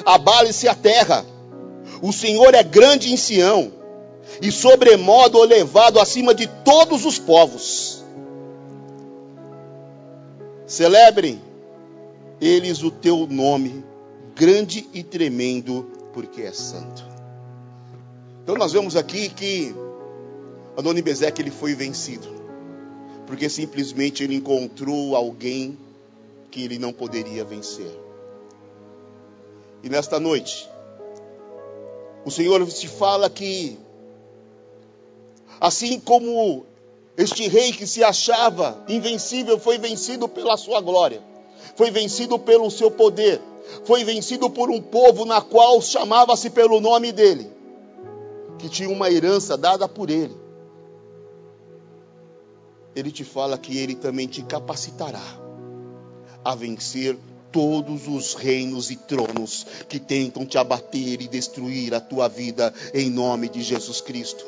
[0.04, 1.24] Abale-se a terra.
[2.02, 3.72] O Senhor é grande em Sião
[4.40, 8.04] e sobremodo elevado acima de todos os povos.
[10.66, 11.40] Celebrem
[12.40, 13.84] eles o teu nome,
[14.34, 17.04] grande e tremendo, porque é santo.
[18.42, 19.74] Então nós vemos aqui que
[20.76, 22.28] Adonibezeque ele foi vencido,
[23.26, 25.76] porque simplesmente ele encontrou alguém
[26.50, 27.90] que ele não poderia vencer.
[29.82, 30.68] E nesta noite,
[32.24, 33.78] o Senhor te fala que,
[35.60, 36.66] assim como
[37.16, 41.22] este rei que se achava invencível foi vencido pela sua glória,
[41.76, 43.40] foi vencido pelo seu poder,
[43.84, 47.50] foi vencido por um povo na qual chamava-se pelo nome dele,
[48.58, 50.38] que tinha uma herança dada por ele.
[52.94, 55.49] Ele te fala que ele também te capacitará
[56.44, 57.16] a vencer
[57.52, 63.10] todos os reinos e tronos que tentam te abater e destruir a tua vida em
[63.10, 64.44] nome de Jesus Cristo.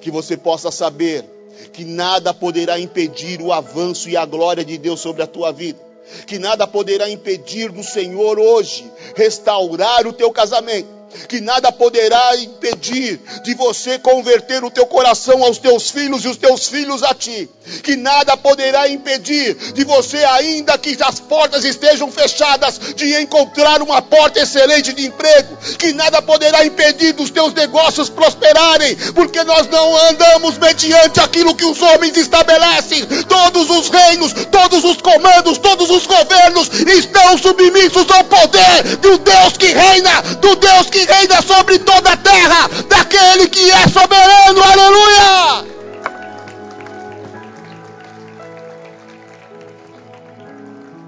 [0.00, 1.24] Que você possa saber
[1.72, 5.78] que nada poderá impedir o avanço e a glória de Deus sobre a tua vida.
[6.26, 10.95] Que nada poderá impedir do Senhor hoje restaurar o teu casamento
[11.28, 16.36] que nada poderá impedir de você converter o teu coração aos teus filhos e os
[16.36, 17.48] teus filhos a ti,
[17.82, 24.00] que nada poderá impedir de você, ainda que as portas estejam fechadas, de encontrar uma
[24.02, 29.96] porta excelente de emprego, que nada poderá impedir dos teus negócios prosperarem, porque nós não
[30.08, 36.06] andamos mediante aquilo que os homens estabelecem, todos os reinos, todos os comandos, todos os
[36.06, 42.12] governos estão submissos ao poder do Deus que reina, do Deus que reina sobre toda
[42.12, 45.76] a terra, daquele que é soberano, aleluia!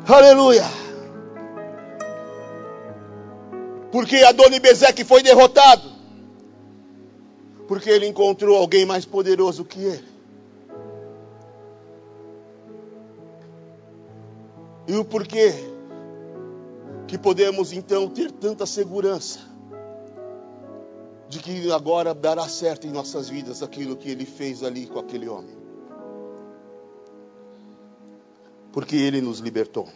[0.07, 0.64] Aleluia!
[3.90, 5.90] Porque Adoni Bezeque foi derrotado.
[7.66, 10.09] Porque ele encontrou alguém mais poderoso que ele.
[14.87, 15.53] E o porquê
[17.07, 19.48] que podemos então ter tanta segurança
[21.29, 25.29] de que agora dará certo em nossas vidas aquilo que ele fez ali com aquele
[25.29, 25.57] homem.
[28.73, 29.88] Porque ele nos libertou.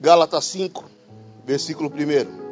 [0.00, 0.84] Gálatas 5,
[1.44, 2.42] versículo 1.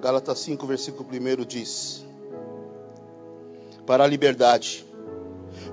[0.00, 2.06] Gálatas 5, versículo 1 diz:
[3.84, 4.86] Para a liberdade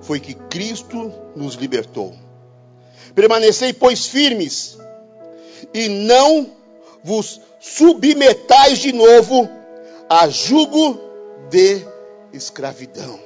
[0.02, 2.16] foi que Cristo nos libertou.
[3.14, 4.78] Permanecei, pois, firmes
[5.74, 6.52] e não
[7.04, 9.50] vos submetais de novo
[10.10, 11.00] a jugo
[11.50, 11.86] de
[12.34, 13.20] escravidão.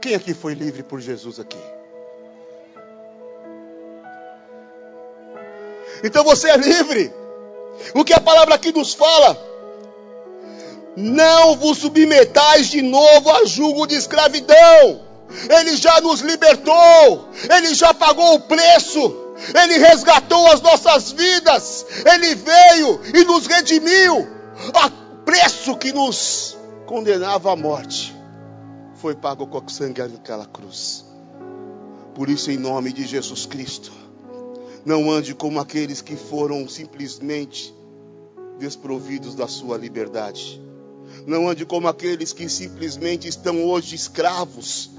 [0.00, 1.58] Quem aqui foi livre por Jesus aqui?
[6.04, 7.12] Então você é livre.
[7.94, 9.36] O que a palavra aqui nos fala?
[10.96, 15.05] Não vos submetais de novo a jugo de escravidão.
[15.48, 22.34] Ele já nos libertou, Ele já pagou o preço, Ele resgatou as nossas vidas, Ele
[22.34, 24.18] veio e nos redimiu.
[24.20, 28.14] O preço que nos condenava à morte
[28.94, 31.04] foi pago com sangue naquela cruz.
[32.14, 33.92] Por isso, em nome de Jesus Cristo,
[34.84, 37.74] não ande como aqueles que foram simplesmente
[38.58, 40.62] desprovidos da sua liberdade.
[41.26, 44.90] Não ande como aqueles que simplesmente estão hoje escravos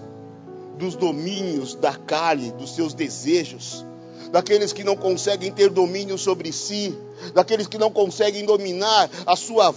[0.77, 3.85] dos domínios da carne, dos seus desejos,
[4.31, 6.97] daqueles que não conseguem ter domínio sobre si,
[7.33, 9.73] daqueles que não conseguem dominar a sua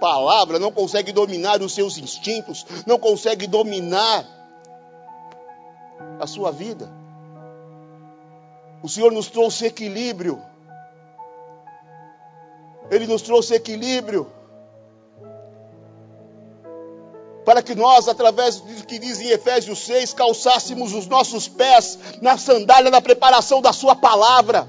[0.00, 4.26] palavra, não conseguem dominar os seus instintos, não conseguem dominar
[6.20, 6.90] a sua vida.
[8.82, 10.40] O Senhor nos trouxe equilíbrio.
[12.90, 14.30] Ele nos trouxe equilíbrio
[17.44, 22.38] para que nós, através do que diz em Efésios 6, calçássemos os nossos pés na
[22.38, 24.66] sandália da preparação da Sua palavra,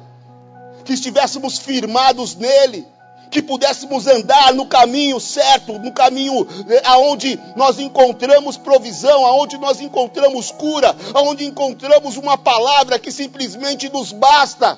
[0.84, 2.86] que estivéssemos firmados nele,
[3.32, 9.80] que pudéssemos andar no caminho certo, no caminho eh, aonde nós encontramos provisão, aonde nós
[9.80, 14.78] encontramos cura, aonde encontramos uma palavra que simplesmente nos basta.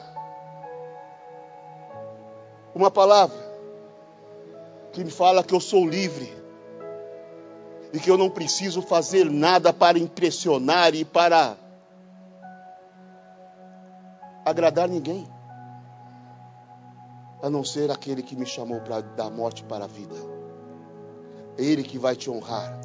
[2.74, 3.36] Uma palavra
[4.94, 6.37] que me fala que eu sou livre
[7.98, 11.58] e que eu não preciso fazer nada para impressionar e para
[14.46, 15.28] agradar ninguém,
[17.42, 20.14] a não ser aquele que me chamou para da morte para a vida.
[21.58, 22.80] É Ele que vai te honrar,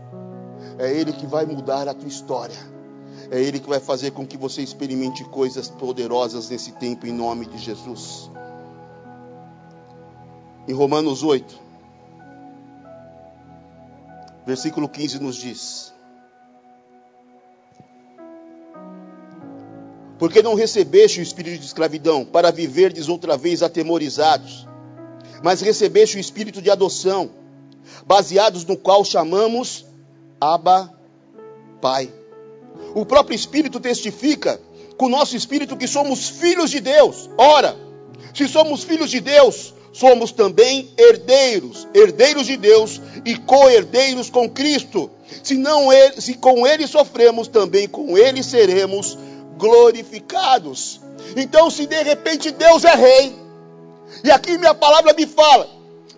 [0.78, 2.56] é Ele que vai mudar a tua história,
[3.30, 7.44] é Ele que vai fazer com que você experimente coisas poderosas nesse tempo, em nome
[7.44, 8.30] de Jesus.
[10.66, 11.60] Em Romanos 8,
[14.46, 15.92] Versículo 15 nos diz:
[20.18, 24.66] Porque não recebeste o espírito de escravidão para viverdes outra vez atemorizados,
[25.42, 27.30] mas recebeste o espírito de adoção,
[28.06, 29.84] baseados no qual chamamos
[30.40, 30.92] Abba
[31.80, 32.12] Pai.
[32.94, 34.60] O próprio Espírito testifica
[34.96, 37.28] com o nosso espírito que somos filhos de Deus.
[37.38, 37.76] Ora,
[38.34, 45.10] se somos filhos de Deus, somos também herdeiros, herdeiros de Deus e co-herdeiros com Cristo.
[45.42, 49.18] Se, não ele, se com ele sofremos, também com ele seremos
[49.56, 51.00] glorificados.
[51.36, 53.36] Então, se de repente Deus é rei,
[54.24, 55.68] e aqui minha palavra me fala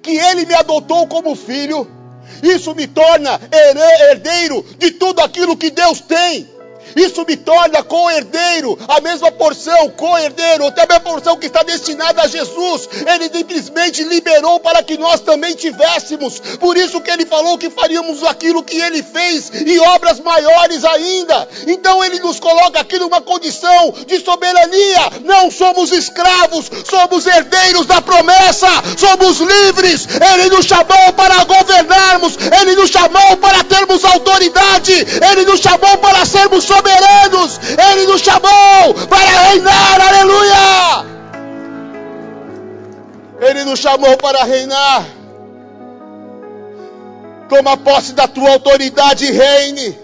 [0.03, 1.87] que ele me adotou como filho,
[2.43, 3.41] isso me torna
[4.11, 6.49] herdeiro de tudo aquilo que Deus tem.
[6.97, 12.23] Isso me torna co-herdeiro, a mesma porção, co-herdeiro, até a mesma porção que está destinada
[12.23, 12.89] a Jesus.
[13.07, 16.39] Ele simplesmente liberou para que nós também tivéssemos.
[16.61, 21.49] Por isso que ele falou que faríamos aquilo que ele fez e obras maiores ainda.
[21.67, 25.11] Então ele nos coloca aqui numa condição de soberania.
[25.25, 30.07] Não somos escravos, somos herdeiros da promessa, somos livres.
[30.33, 36.25] Ele nos chamou para governarmos, ele nos chamou para termos autoridade, ele nos chamou para
[36.25, 37.61] sermos soberanos soberanos.
[37.93, 41.15] Ele nos chamou para reinar, aleluia!
[43.41, 45.05] Ele nos chamou para reinar.
[47.49, 49.99] Toma posse da tua autoridade e reine.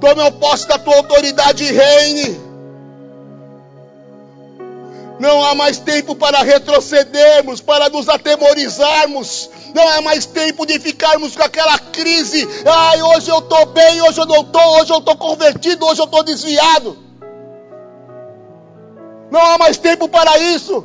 [0.00, 2.45] Toma posse da tua autoridade e reine.
[5.18, 9.50] Não há mais tempo para retrocedermos, para nos atemorizarmos.
[9.74, 12.46] Não há mais tempo de ficarmos com aquela crise.
[12.66, 16.04] Ai, hoje eu estou bem, hoje eu não estou, hoje eu estou convertido, hoje eu
[16.04, 16.98] estou desviado.
[19.30, 20.84] Não há mais tempo para isso.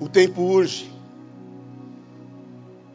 [0.00, 0.92] O tempo urge.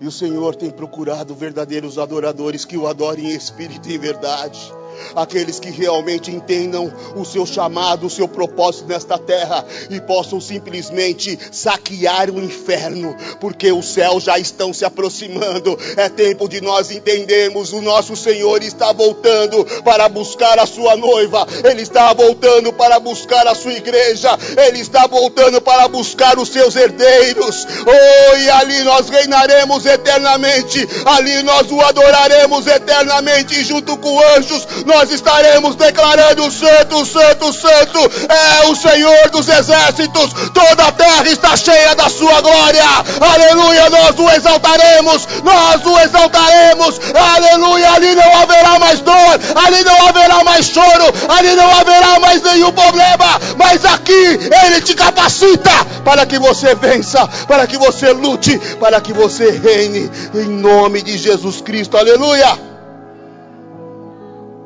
[0.02, 4.81] E o Senhor tem procurado verdadeiros adoradores que o adorem em espírito e em verdade
[5.16, 11.38] aqueles que realmente entendam o seu chamado, o seu propósito nesta terra e possam simplesmente
[11.52, 15.78] saquear o inferno, porque os céus já estão se aproximando.
[15.98, 21.48] É tempo de nós entendermos: o nosso Senhor está voltando para buscar a sua noiva,
[21.64, 24.38] Ele está voltando para buscar a sua igreja,
[24.68, 27.68] Ele está voltando para buscar os seus herdeiros.
[27.86, 35.10] Oh, e ali nós reinaremos eternamente, ali nós o adoraremos eternamente junto com anjos nós
[35.12, 41.96] estaremos declarando: Santo, Santo, Santo é o Senhor dos exércitos, toda a terra está cheia
[41.96, 42.84] da sua glória,
[43.20, 43.90] aleluia.
[43.90, 47.92] Nós o exaltaremos, nós o exaltaremos, aleluia.
[47.94, 52.72] Ali não haverá mais dor, ali não haverá mais choro, ali não haverá mais nenhum
[52.72, 55.72] problema, mas aqui Ele te capacita
[56.04, 61.18] para que você vença, para que você lute, para que você reine, em nome de
[61.18, 62.71] Jesus Cristo, aleluia.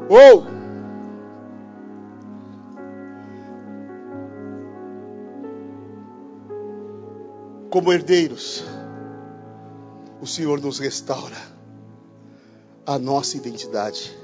[0.10, 0.46] Ou
[7.72, 8.64] como herdeiros,
[10.22, 11.36] o Senhor nos restaura
[12.86, 14.16] a nossa identidade.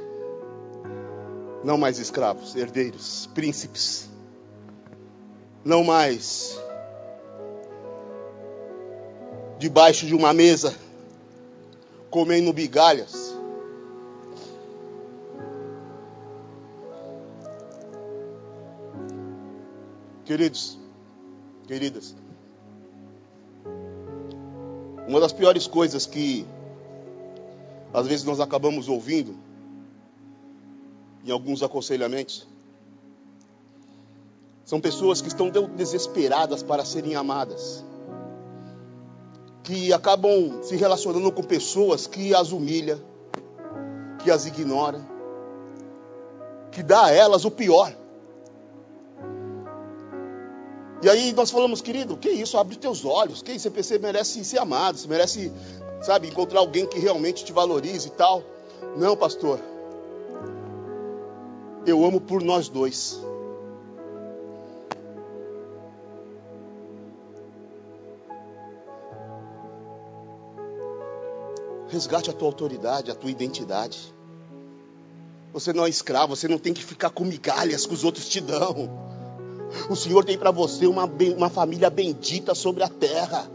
[1.63, 4.07] Não mais escravos, herdeiros, príncipes.
[5.65, 6.57] Não mais
[9.57, 10.73] debaixo de uma mesa
[12.09, 13.30] comendo migalhas
[20.31, 20.79] Queridos,
[21.67, 22.15] queridas,
[25.05, 26.47] uma das piores coisas que
[27.93, 29.35] às vezes nós acabamos ouvindo
[31.25, 32.47] em alguns aconselhamentos
[34.63, 37.83] são pessoas que estão desesperadas para serem amadas,
[39.63, 42.97] que acabam se relacionando com pessoas que as humilha,
[44.23, 45.01] que as ignora,
[46.71, 47.99] que dá a elas o pior.
[51.01, 52.57] E aí nós falamos, querido, que isso?
[52.57, 53.41] Abre teus olhos.
[53.41, 53.69] Que isso?
[53.69, 55.51] Você merece ser amado, você merece,
[56.01, 58.43] sabe, encontrar alguém que realmente te valorize e tal.
[58.95, 59.59] Não, pastor.
[61.85, 63.19] Eu amo por nós dois.
[71.89, 74.13] Resgate a tua autoridade, a tua identidade.
[75.51, 78.39] Você não é escravo, você não tem que ficar com migalhas que os outros te
[78.39, 79.10] dão.
[79.89, 83.49] O Senhor tem para você uma, uma família bendita sobre a terra.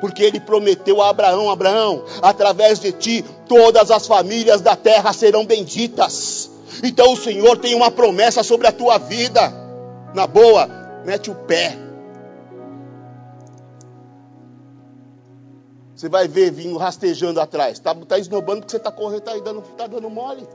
[0.00, 5.46] Porque ele prometeu a Abraão: Abraão, através de ti, todas as famílias da terra serão
[5.46, 6.50] benditas.
[6.82, 9.52] Então o Senhor tem uma promessa sobre a tua vida.
[10.14, 10.68] Na boa,
[11.04, 11.76] mete o pé.
[15.94, 17.78] Você vai ver vindo rastejando atrás.
[17.78, 20.46] Está tá esnobando porque você está correndo, está dando, tá dando mole.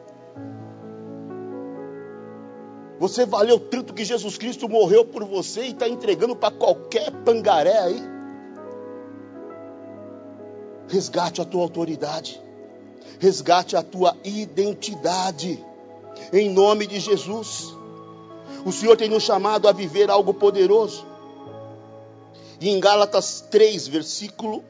[3.02, 7.76] Você valeu tanto que Jesus Cristo morreu por você e está entregando para qualquer pangaré
[7.80, 8.00] aí.
[10.88, 12.40] Resgate a tua autoridade.
[13.18, 15.66] Resgate a tua identidade.
[16.32, 17.76] Em nome de Jesus.
[18.64, 21.04] O Senhor tem nos chamado a viver algo poderoso.
[22.60, 24.64] E em Gálatas 3, versículo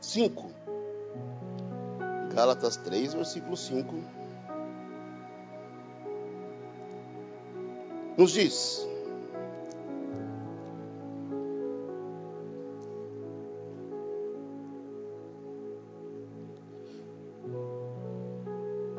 [0.00, 0.52] 5.
[2.32, 4.21] Gálatas 3, versículo 5.
[8.16, 8.86] Nos diz: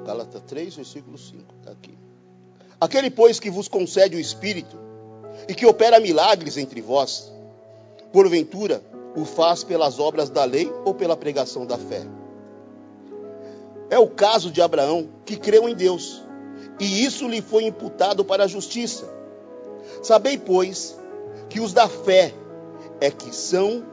[0.05, 1.43] Gálatas 3, versículo 5.
[1.59, 1.97] Está aqui.
[2.79, 4.77] Aquele, pois, que vos concede o Espírito
[5.47, 7.31] e que opera milagres entre vós,
[8.11, 8.83] porventura
[9.15, 12.05] o faz pelas obras da lei ou pela pregação da fé?
[13.89, 16.22] É o caso de Abraão, que creu em Deus,
[16.79, 19.07] e isso lhe foi imputado para a justiça.
[20.01, 20.97] Sabei, pois,
[21.49, 22.33] que os da fé
[22.99, 23.83] é que são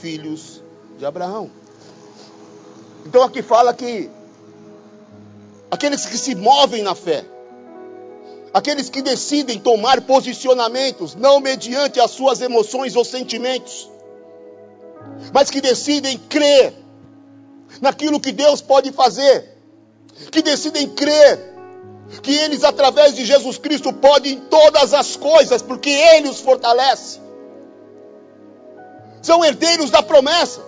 [0.00, 0.62] filhos
[0.98, 1.50] de Abraão.
[3.04, 4.10] Então aqui fala que
[5.70, 7.24] aqueles que se movem na fé,
[8.54, 13.90] aqueles que decidem tomar posicionamentos, não mediante as suas emoções ou sentimentos,
[15.32, 16.74] mas que decidem crer
[17.80, 19.56] naquilo que Deus pode fazer,
[20.30, 21.51] que decidem crer
[22.20, 27.20] que eles, através de Jesus Cristo, podem todas as coisas, porque Ele os fortalece.
[29.22, 30.60] São herdeiros da promessa.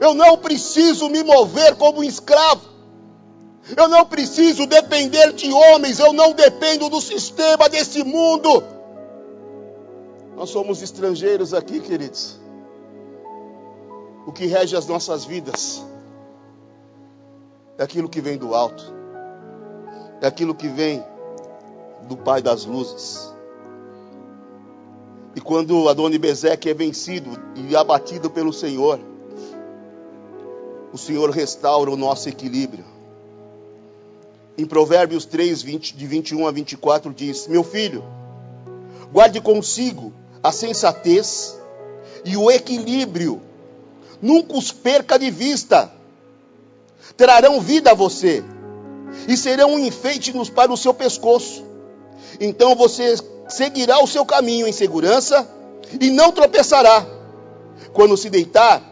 [0.00, 2.62] Eu não preciso me mover como um escravo.
[3.76, 8.62] Eu não preciso depender de homens, eu não dependo do sistema desse mundo.
[10.36, 12.38] Nós somos estrangeiros aqui, queridos.
[14.26, 15.82] O que rege as nossas vidas
[17.76, 18.94] é aquilo que vem do alto,
[20.20, 21.04] é aquilo que vem
[22.08, 23.32] do Pai das luzes.
[25.34, 28.98] E quando Adonibezeque é vencido e abatido pelo Senhor,
[30.92, 32.84] o Senhor restaura o nosso equilíbrio.
[34.56, 38.02] Em Provérbios 3, 20, de 21 a 24, diz: Meu filho,
[39.12, 40.12] guarde consigo
[40.42, 41.56] a sensatez
[42.24, 43.40] e o equilíbrio,
[44.20, 45.92] nunca os perca de vista,
[47.16, 48.42] trarão vida a você
[49.26, 51.64] e serão um enfeite para o seu pescoço.
[52.40, 53.16] Então você
[53.48, 55.48] seguirá o seu caminho em segurança
[56.00, 57.06] e não tropeçará.
[57.92, 58.82] Quando se deitar,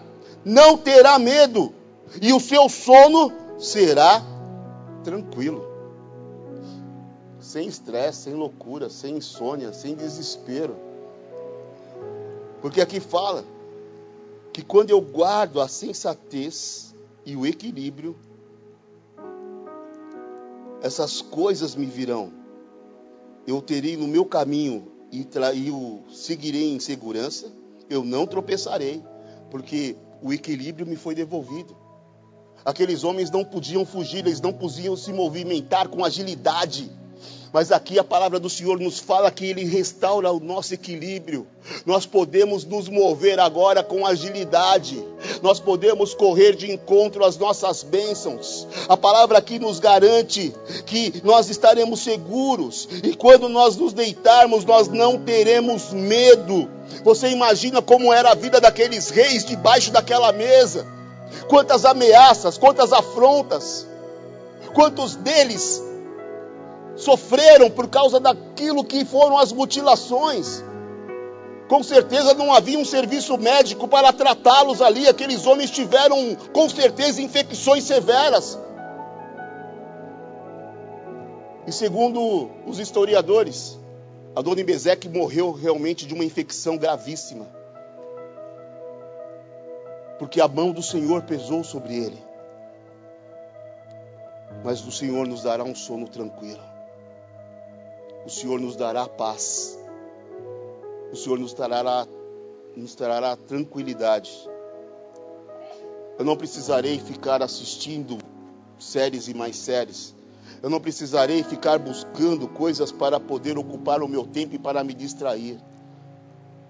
[0.45, 1.73] não terá medo,
[2.21, 4.23] e o seu sono será
[5.03, 5.67] tranquilo.
[7.41, 10.77] Sem estresse, sem loucura, sem insônia, sem desespero.
[12.61, 13.45] Porque aqui fala
[14.53, 16.95] que quando eu guardo a sensatez
[17.25, 18.17] e o equilíbrio,
[20.83, 22.33] essas coisas me virão.
[23.47, 25.27] Eu terei no meu caminho e,
[25.71, 27.53] o seguirei em segurança,
[27.89, 29.03] eu não tropeçarei,
[29.51, 31.77] porque o equilíbrio me foi devolvido.
[32.65, 36.91] Aqueles homens não podiam fugir, eles não podiam se movimentar com agilidade.
[37.53, 41.47] Mas aqui a palavra do Senhor nos fala que Ele restaura o nosso equilíbrio.
[41.85, 45.03] Nós podemos nos mover agora com agilidade.
[45.43, 48.67] Nós podemos correr de encontro às nossas bênçãos.
[48.89, 52.89] A palavra aqui nos garante que nós estaremos seguros.
[53.03, 56.69] E quando nós nos deitarmos, nós não teremos medo.
[57.05, 60.97] Você imagina como era a vida daqueles reis debaixo daquela mesa
[61.49, 63.87] quantas ameaças, quantas afrontas,
[64.75, 65.83] quantos deles
[66.97, 70.65] sofreram por causa daquilo que foram as mutilações.
[71.69, 75.07] Com certeza não havia um serviço médico para tratá-los ali.
[75.07, 78.59] Aqueles homens tiveram, com certeza, infecções severas.
[81.67, 83.79] E segundo os historiadores,
[84.35, 87.57] Adonibezeque morreu realmente de uma infecção gravíssima
[90.19, 92.19] porque a mão do Senhor pesou sobre ele.
[94.65, 96.63] Mas o Senhor nos dará um sono tranquilo.
[98.27, 99.79] O Senhor nos dará paz.
[101.13, 102.05] O Senhor nos trará,
[102.75, 104.33] nos trará tranquilidade.
[106.19, 108.19] Eu não precisarei ficar assistindo
[108.81, 110.13] séries e mais séries.
[110.61, 114.93] Eu não precisarei ficar buscando coisas para poder ocupar o meu tempo e para me
[114.93, 115.61] distrair.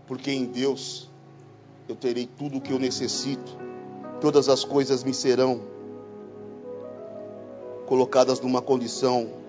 [0.07, 1.09] Porque em Deus
[1.88, 3.57] eu terei tudo o que eu necessito,
[4.20, 5.62] todas as coisas me serão
[7.86, 9.45] colocadas numa condição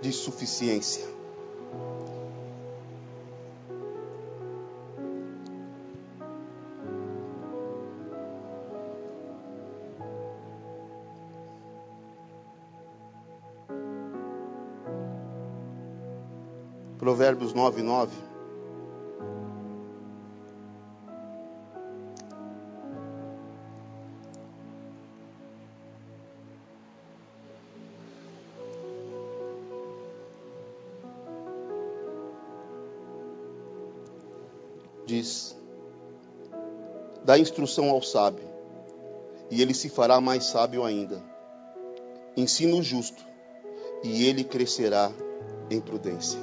[0.00, 1.04] de suficiência.
[16.98, 18.35] Provérbios 9, 9.
[35.06, 35.56] Diz:
[37.24, 38.44] Dá instrução ao sábio,
[39.48, 41.22] e ele se fará mais sábio ainda.
[42.36, 43.24] Ensina o justo,
[44.02, 45.12] e ele crescerá
[45.70, 46.40] em prudência.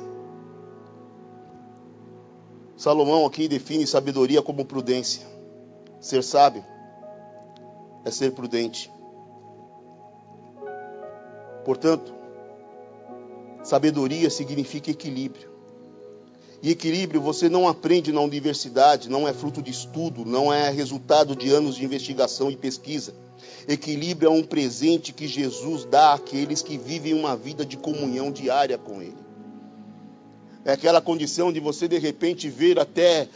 [2.77, 5.27] Salomão aqui define sabedoria como prudência.
[5.99, 6.65] Ser sábio
[8.03, 8.91] é ser prudente.
[11.63, 12.13] Portanto,
[13.61, 15.52] sabedoria significa equilíbrio.
[16.63, 21.35] E equilíbrio você não aprende na universidade, não é fruto de estudo, não é resultado
[21.35, 23.13] de anos de investigação e pesquisa.
[23.67, 28.77] Equilíbrio é um presente que Jesus dá àqueles que vivem uma vida de comunhão diária
[28.77, 29.17] com Ele.
[30.63, 33.27] É aquela condição de você de repente ver até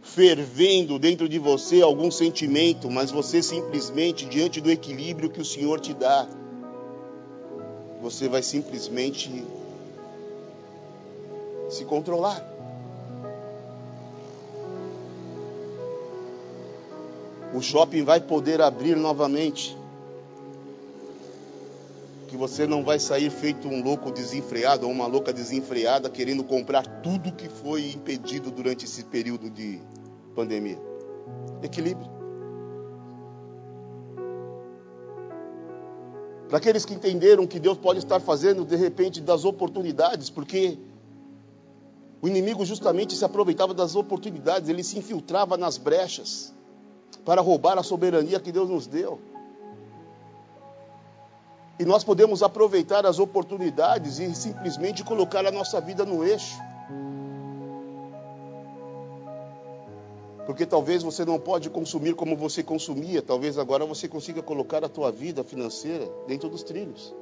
[0.00, 5.80] fervendo dentro de você algum sentimento, mas você simplesmente, diante do equilíbrio que o Senhor
[5.80, 6.28] te dá,
[8.00, 9.44] você vai simplesmente
[11.68, 12.55] se controlar.
[17.56, 19.74] O shopping vai poder abrir novamente
[22.28, 26.86] que você não vai sair feito um louco desenfreado ou uma louca desenfreada querendo comprar
[27.00, 29.80] tudo que foi impedido durante esse período de
[30.34, 30.78] pandemia.
[31.62, 32.10] Equilíbrio.
[36.50, 40.76] Para aqueles que entenderam que Deus pode estar fazendo de repente das oportunidades, porque
[42.20, 46.54] o inimigo justamente se aproveitava das oportunidades, ele se infiltrava nas brechas
[47.26, 49.18] para roubar a soberania que Deus nos deu.
[51.76, 56.56] E nós podemos aproveitar as oportunidades e simplesmente colocar a nossa vida no eixo.
[60.46, 64.88] Porque talvez você não pode consumir como você consumia, talvez agora você consiga colocar a
[64.88, 67.12] tua vida financeira dentro dos trilhos.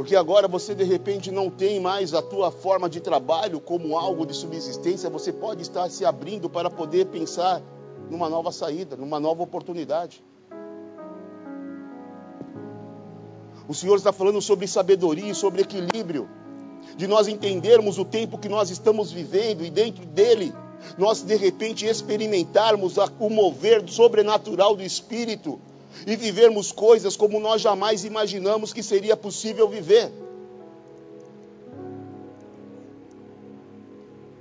[0.00, 4.24] Porque agora você de repente não tem mais a tua forma de trabalho como algo
[4.24, 7.60] de subsistência, você pode estar se abrindo para poder pensar
[8.08, 10.24] numa nova saída, numa nova oportunidade.
[13.68, 16.30] O Senhor está falando sobre sabedoria e sobre equilíbrio,
[16.96, 20.50] de nós entendermos o tempo que nós estamos vivendo e dentro dele
[20.96, 25.60] nós de repente experimentarmos o mover sobrenatural do Espírito
[26.06, 30.10] e vivermos coisas como nós jamais imaginamos que seria possível viver.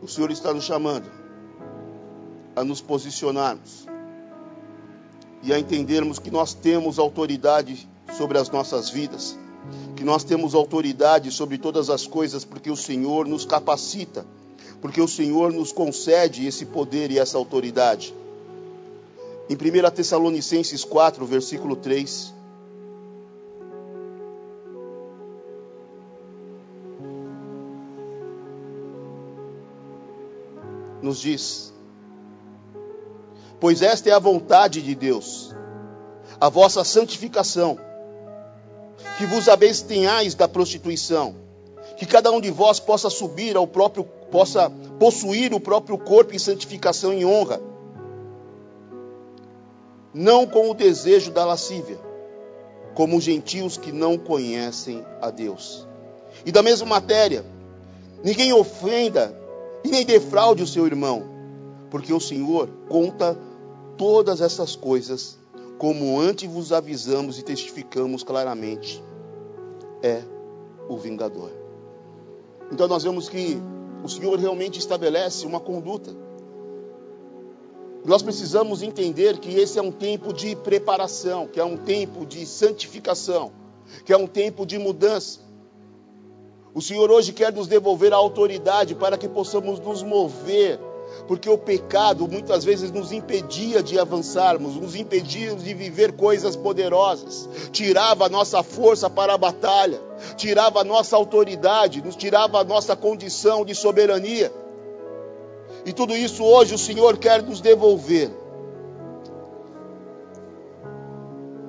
[0.01, 1.09] O Senhor está nos chamando
[2.55, 3.85] a nos posicionarmos
[5.43, 7.87] e a entendermos que nós temos autoridade
[8.17, 9.37] sobre as nossas vidas,
[9.95, 14.25] que nós temos autoridade sobre todas as coisas, porque o Senhor nos capacita,
[14.81, 18.13] porque o Senhor nos concede esse poder e essa autoridade.
[19.49, 22.31] Em 1 Tessalonicenses 4, versículo 3.
[31.01, 31.73] Nos diz:
[33.59, 35.55] Pois esta é a vontade de Deus,
[36.39, 37.79] a vossa santificação
[39.17, 41.35] que vos abstenhais da prostituição,
[41.97, 44.69] que cada um de vós possa subir ao próprio, possa
[44.99, 47.59] possuir o próprio corpo em santificação e honra,
[50.13, 51.99] não com o desejo da lascívia,
[52.93, 55.87] como gentios que não conhecem a Deus.
[56.45, 57.45] E da mesma matéria,
[58.23, 59.35] ninguém ofenda
[59.83, 61.23] e nem defraude o seu irmão,
[61.89, 63.37] porque o Senhor conta
[63.97, 65.37] todas essas coisas,
[65.77, 69.01] como antes vos avisamos e testificamos claramente
[70.01, 70.21] é
[70.87, 71.51] o vingador.
[72.71, 73.57] Então nós vemos que
[74.03, 76.11] o Senhor realmente estabelece uma conduta.
[78.05, 82.45] Nós precisamos entender que esse é um tempo de preparação, que é um tempo de
[82.45, 83.51] santificação,
[84.05, 85.39] que é um tempo de mudança.
[86.73, 90.79] O Senhor hoje quer nos devolver a autoridade para que possamos nos mover
[91.27, 97.47] porque o pecado muitas vezes nos impedia de avançarmos, nos impedia de viver coisas poderosas,
[97.71, 100.01] tirava a nossa força para a batalha,
[100.35, 104.51] tirava a nossa autoridade, nos tirava a nossa condição de soberania.
[105.89, 108.29] E tudo isso hoje o Senhor quer nos devolver.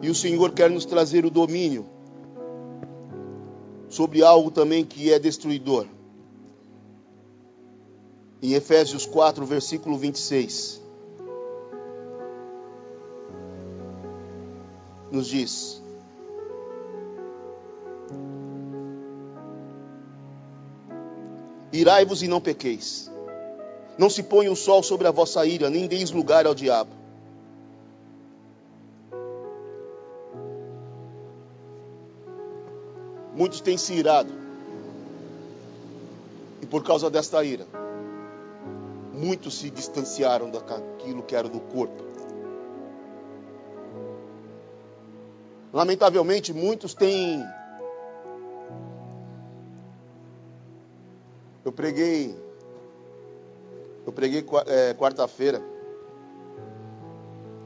[0.02, 1.86] E o Senhor quer nos trazer o domínio
[3.88, 5.86] sobre algo também que é destruidor
[8.42, 10.82] em Efésios 4, versículo 26.
[15.10, 15.82] Nos diz:
[21.72, 23.09] Irai-vos e não pequeis.
[24.00, 26.90] Não se ponha o sol sobre a vossa ira, nem deis lugar ao diabo.
[33.36, 34.32] Muitos têm se irado.
[36.62, 37.66] E por causa desta ira,
[39.12, 42.02] muitos se distanciaram daquilo que era do corpo.
[45.74, 47.44] Lamentavelmente, muitos têm.
[51.62, 52.39] Eu preguei.
[54.10, 55.62] Eu preguei é, quarta-feira.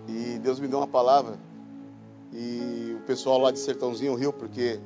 [0.07, 1.39] E Deus me deu uma palavra.
[2.35, 4.79] E o pessoal lá de Sertãozinho riu, porque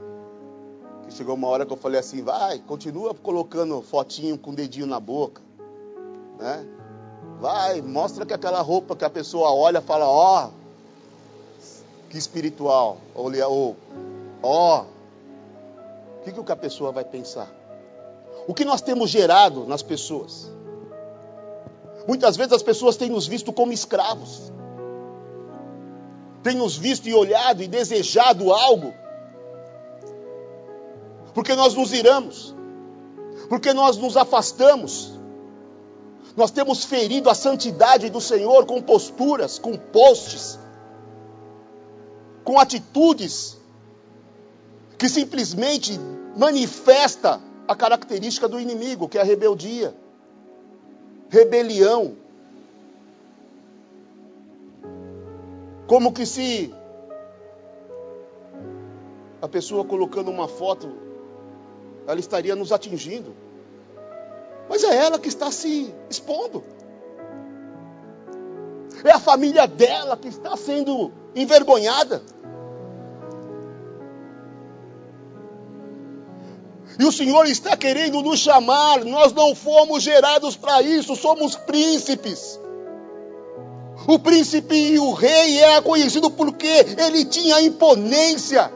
[1.10, 5.00] chegou uma hora que eu falei assim: vai, continua colocando fotinho com o dedinho na
[5.00, 5.42] boca.
[6.38, 6.64] Né?
[7.40, 10.50] Vai, mostra que aquela roupa que a pessoa olha fala: ó, oh,
[12.08, 12.98] que espiritual.
[13.16, 13.76] Ou,
[14.44, 17.52] ó, o que, que a pessoa vai pensar?
[18.46, 20.56] O que nós temos gerado nas pessoas?
[22.08, 24.50] Muitas vezes as pessoas têm nos visto como escravos,
[26.42, 28.94] têm nos visto e olhado e desejado algo,
[31.34, 32.54] porque nós nos iramos,
[33.50, 35.12] porque nós nos afastamos,
[36.34, 40.58] nós temos ferido a santidade do Senhor com posturas, com postes,
[42.42, 43.58] com atitudes
[44.96, 46.00] que simplesmente
[46.34, 47.38] manifesta
[47.68, 49.94] a característica do inimigo, que é a rebeldia,
[51.28, 52.16] rebelião.
[55.86, 56.74] Como que se
[59.40, 60.92] a pessoa colocando uma foto,
[62.06, 63.34] ela estaria nos atingindo.
[64.68, 66.62] Mas é ela que está se expondo.
[69.04, 72.22] É a família dela que está sendo envergonhada.
[76.98, 79.04] E o Senhor está querendo nos chamar.
[79.04, 82.58] Nós não fomos gerados para isso, somos príncipes.
[84.06, 88.72] O príncipe e o rei era conhecido porque ele tinha imponência,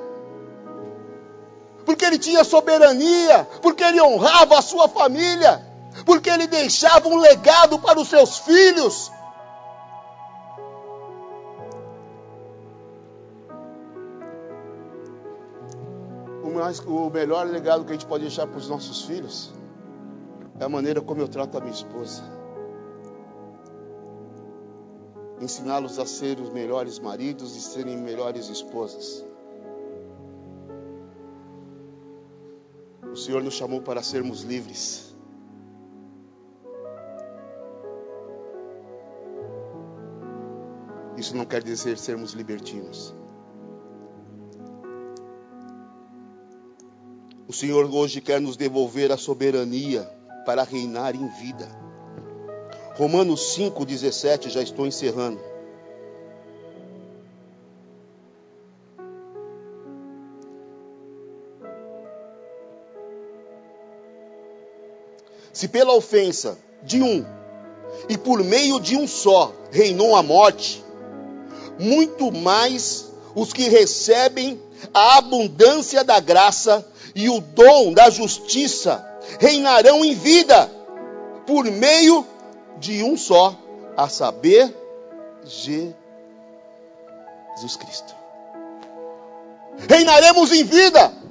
[1.87, 5.64] porque ele tinha soberania, porque ele honrava a sua família,
[6.05, 9.11] porque ele deixava um legado para os seus filhos.
[16.63, 19.53] Mais, o melhor legado que a gente pode deixar para os nossos filhos
[20.61, 22.23] é a maneira como eu trato a minha esposa.
[25.41, 29.27] Ensiná-los a ser os melhores maridos e serem melhores esposas.
[33.11, 35.13] O Senhor nos chamou para sermos livres.
[41.17, 43.22] Isso não quer dizer sermos libertinos.
[47.53, 50.11] O Senhor hoje quer nos devolver a soberania
[50.46, 51.68] para reinar em vida.
[52.96, 55.38] Romanos 5,17, já estou encerrando.
[65.53, 67.22] Se pela ofensa de um
[68.09, 70.82] e por meio de um só reinou a morte,
[71.78, 74.61] muito mais os que recebem
[74.93, 79.07] a abundância da graça e o dom da justiça
[79.39, 80.70] reinarão em vida
[81.47, 82.26] por meio
[82.78, 83.57] de um só,
[83.97, 84.74] a saber,
[85.45, 85.95] Jesus
[87.76, 88.14] Cristo.
[89.89, 91.22] Reinaremos em vida.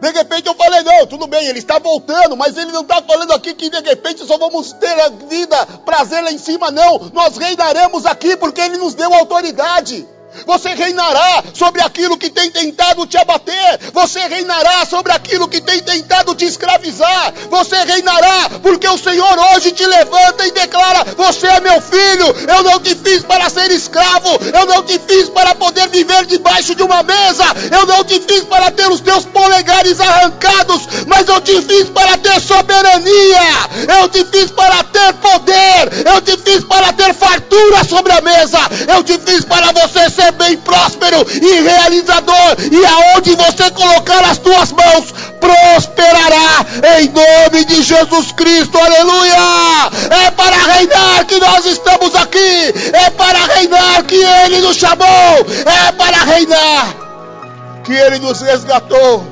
[0.00, 3.32] De repente eu falei, não, tudo bem, ele está voltando, mas ele não está falando
[3.32, 7.10] aqui que de repente só vamos ter a vida, prazer lá em cima, não.
[7.12, 10.06] Nós reinaremos aqui porque ele nos deu autoridade.
[10.46, 13.80] Você reinará sobre aquilo que tem tentado te abater.
[13.92, 17.34] Você reinará sobre aquilo que tem tentado te escravizar.
[17.50, 22.26] Você reinará porque o Senhor hoje te levanta e declara: Você é meu filho.
[22.48, 24.38] Eu não te fiz para ser escravo.
[24.52, 27.44] Eu não te fiz para poder viver debaixo de uma mesa.
[27.70, 30.88] Eu não te fiz para ter os teus polegares arrancados.
[31.06, 33.98] Mas eu te fiz para ter soberania.
[34.00, 36.06] Eu te fiz para ter poder.
[36.06, 38.58] Eu te fiz para ter fartura sobre a mesa.
[38.94, 44.38] Eu te fiz para você ser bem próspero e realizador, e aonde você colocar as
[44.38, 46.66] tuas mãos, prosperará
[47.00, 49.90] em nome de Jesus Cristo, aleluia!
[50.26, 55.92] É para reinar que nós estamos aqui, é para reinar que Ele nos chamou, é
[55.92, 59.24] para reinar que Ele nos resgatou.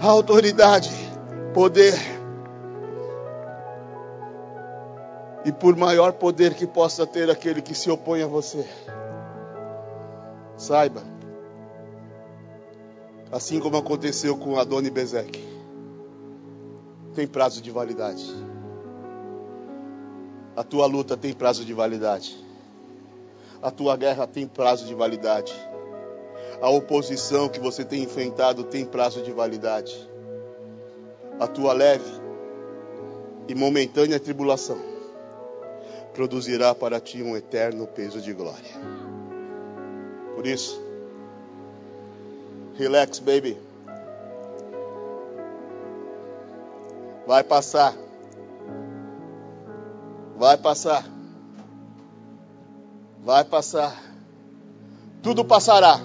[0.00, 0.90] A autoridade,
[1.54, 1.94] poder,
[5.44, 8.64] e por maior poder que possa ter aquele que se opõe a você.
[10.62, 11.02] Saiba,
[13.32, 15.44] assim como aconteceu com Adoni Bezek,
[17.16, 18.24] tem prazo de validade.
[20.54, 22.38] A tua luta tem prazo de validade.
[23.60, 25.52] A tua guerra tem prazo de validade.
[26.60, 30.08] A oposição que você tem enfrentado tem prazo de validade.
[31.40, 32.08] A tua leve
[33.48, 34.78] e momentânea tribulação
[36.14, 39.01] produzirá para ti um eterno peso de glória.
[40.34, 40.80] Por isso,
[42.76, 43.56] relax, baby.
[47.26, 47.94] Vai passar.
[50.36, 51.04] Vai passar.
[53.24, 53.96] Vai passar.
[55.22, 56.00] Tudo passará,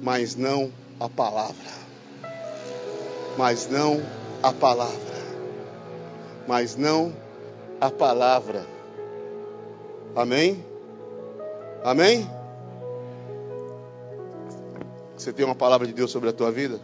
[0.00, 1.74] mas não a palavra.
[3.36, 4.00] Mas não
[4.42, 5.14] a palavra.
[6.48, 7.12] Mas não
[7.78, 8.64] a palavra.
[10.16, 10.64] Amém?
[11.84, 12.26] Amém?
[15.16, 16.80] Você tem uma palavra de Deus sobre a tua vida?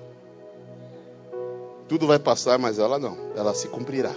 [1.89, 3.17] Tudo vai passar, mas ela não.
[3.35, 4.13] Ela se cumprirá.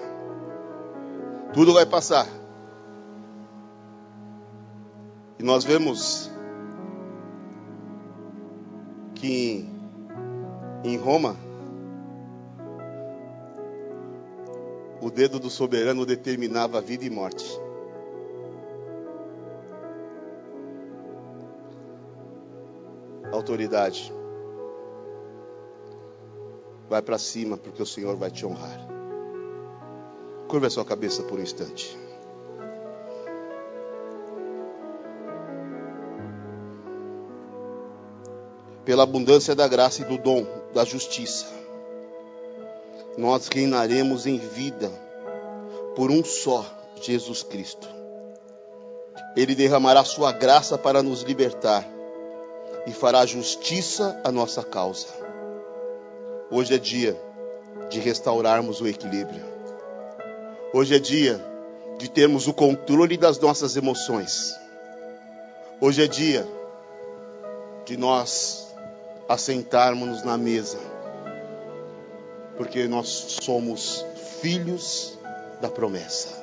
[1.53, 2.28] Tudo vai passar.
[5.39, 6.30] E nós vemos
[9.16, 9.68] que
[10.84, 11.36] em Roma
[15.01, 17.62] o dedo do soberano determinava vida e morte.
[23.44, 24.14] Autoridade.
[26.89, 28.88] Vai para cima, porque o Senhor vai te honrar.
[30.48, 31.98] Curva a sua cabeça por um instante.
[38.86, 41.64] Pela abundância da graça e do dom, da justiça
[43.18, 44.89] nós reinaremos em vida
[45.96, 46.66] por um só
[47.02, 47.88] Jesus Cristo.
[49.36, 51.93] Ele derramará sua graça para nos libertar
[52.86, 55.07] e fará justiça à nossa causa.
[56.49, 57.19] Hoje é dia
[57.89, 59.43] de restaurarmos o equilíbrio.
[60.73, 61.43] Hoje é dia
[61.97, 64.53] de termos o controle das nossas emoções.
[65.79, 66.47] Hoje é dia
[67.86, 68.73] de nós
[69.27, 70.93] assentarmos na mesa
[72.57, 74.05] porque nós somos
[74.41, 75.17] filhos
[75.61, 76.43] da promessa.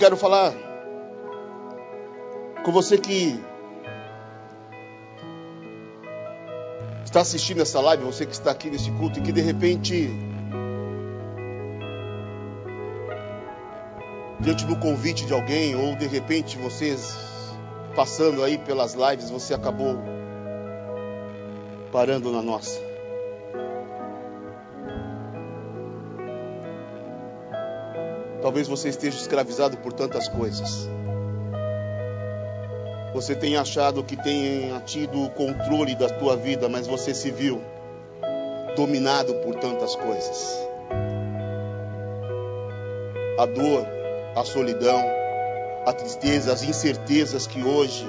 [0.00, 0.54] Quero falar
[2.64, 3.38] com você que
[7.04, 10.08] está assistindo essa live, você que está aqui nesse culto e que de repente
[14.40, 17.14] diante do convite de alguém, ou de repente vocês
[17.94, 19.98] passando aí pelas lives, você acabou
[21.92, 22.89] parando na nossa.
[28.50, 30.88] Talvez você esteja escravizado por tantas coisas.
[33.14, 37.62] Você tenha achado que tenha tido o controle da tua vida, mas você se viu
[38.74, 40.68] dominado por tantas coisas.
[43.38, 43.86] A dor,
[44.34, 45.00] a solidão,
[45.86, 48.04] a tristeza, as incertezas que hoje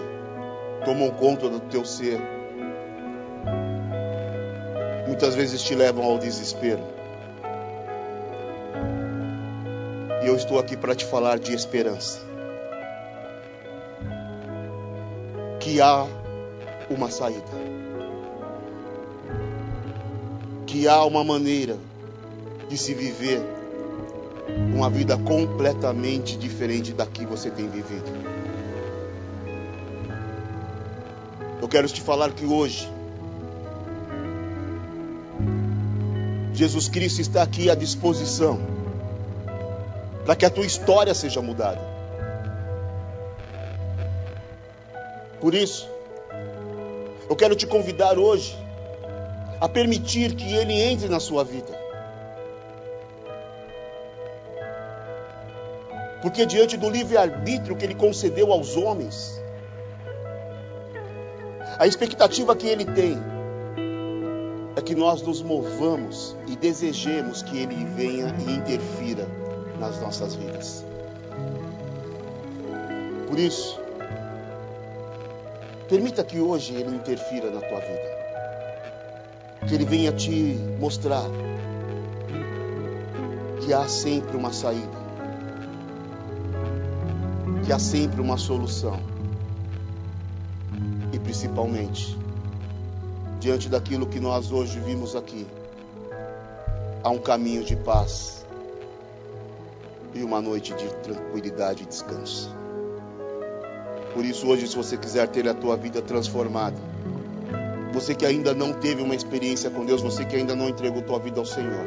[0.84, 2.20] tomam conta do teu ser,
[5.06, 7.01] muitas vezes te levam ao desespero.
[10.22, 12.20] E eu estou aqui para te falar de esperança.
[15.60, 16.06] Que há
[16.92, 17.42] uma saída.
[20.68, 21.76] Que há uma maneira
[22.70, 23.42] de se viver
[24.76, 28.06] uma vida completamente diferente da que você tem vivido.
[31.60, 32.88] Eu quero te falar que hoje
[36.54, 38.81] Jesus Cristo está aqui à disposição
[40.26, 41.82] para que a tua história seja mudada.
[45.40, 45.90] Por isso,
[47.30, 48.56] eu quero te convidar hoje
[49.60, 51.82] a permitir que Ele entre na sua vida.
[56.22, 59.42] Porque diante do livre-arbítrio que ele concedeu aos homens,
[61.80, 63.18] a expectativa que ele tem
[64.76, 69.28] é que nós nos movamos e desejemos que ele venha e interfira
[69.82, 70.86] nas nossas vidas.
[73.28, 73.78] Por isso,
[75.90, 78.22] permita que hoje ele interfira na tua vida.
[79.68, 81.26] Que ele venha te mostrar
[83.66, 85.02] que há sempre uma saída
[87.72, 89.00] que há sempre uma solução.
[91.14, 92.18] E principalmente,
[93.40, 95.48] diante daquilo que nós hoje vimos aqui,
[97.04, 98.41] há um caminho de paz.
[100.14, 102.56] E uma noite de tranquilidade e descanso.
[104.14, 106.78] Por isso, hoje, se você quiser ter a tua vida transformada,
[107.94, 111.20] você que ainda não teve uma experiência com Deus, você que ainda não entregou tua
[111.20, 111.86] vida ao Senhor,